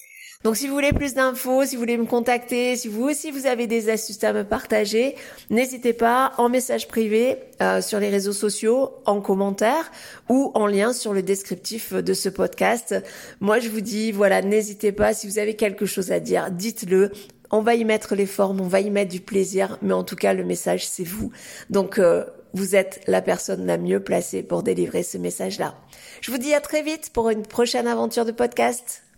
Donc 0.44 0.56
si 0.58 0.68
vous 0.68 0.74
voulez 0.74 0.92
plus 0.92 1.14
d'infos, 1.14 1.64
si 1.64 1.74
vous 1.74 1.80
voulez 1.80 1.96
me 1.96 2.04
contacter, 2.04 2.76
si 2.76 2.86
vous 2.86 3.04
aussi 3.04 3.30
vous 3.30 3.46
avez 3.46 3.66
des 3.66 3.88
astuces 3.88 4.22
à 4.24 4.34
me 4.34 4.44
partager, 4.44 5.16
n'hésitez 5.48 5.94
pas 5.94 6.34
en 6.36 6.50
message 6.50 6.86
privé 6.86 7.38
euh, 7.62 7.80
sur 7.80 7.98
les 7.98 8.10
réseaux 8.10 8.34
sociaux, 8.34 8.90
en 9.06 9.22
commentaire 9.22 9.90
ou 10.28 10.52
en 10.52 10.66
lien 10.66 10.92
sur 10.92 11.14
le 11.14 11.22
descriptif 11.22 11.94
de 11.94 12.12
ce 12.12 12.28
podcast. 12.28 12.94
Moi 13.40 13.58
je 13.58 13.70
vous 13.70 13.80
dis 13.80 14.12
voilà, 14.12 14.42
n'hésitez 14.42 14.92
pas 14.92 15.14
si 15.14 15.26
vous 15.26 15.38
avez 15.38 15.56
quelque 15.56 15.86
chose 15.86 16.12
à 16.12 16.20
dire, 16.20 16.50
dites-le. 16.50 17.10
On 17.50 17.62
va 17.62 17.74
y 17.74 17.86
mettre 17.86 18.14
les 18.14 18.26
formes, 18.26 18.60
on 18.60 18.68
va 18.68 18.80
y 18.80 18.90
mettre 18.90 19.12
du 19.12 19.20
plaisir, 19.20 19.78
mais 19.80 19.94
en 19.94 20.04
tout 20.04 20.16
cas 20.16 20.34
le 20.34 20.44
message 20.44 20.86
c'est 20.86 21.04
vous. 21.04 21.32
Donc 21.70 21.98
euh, 21.98 22.22
vous 22.52 22.76
êtes 22.76 23.00
la 23.06 23.22
personne 23.22 23.64
la 23.64 23.78
mieux 23.78 24.00
placée 24.00 24.42
pour 24.42 24.62
délivrer 24.62 25.04
ce 25.04 25.16
message-là. 25.16 25.74
Je 26.20 26.30
vous 26.30 26.38
dis 26.38 26.52
à 26.52 26.60
très 26.60 26.82
vite 26.82 27.12
pour 27.14 27.30
une 27.30 27.46
prochaine 27.46 27.86
aventure 27.86 28.26
de 28.26 28.32
podcast. 28.32 29.03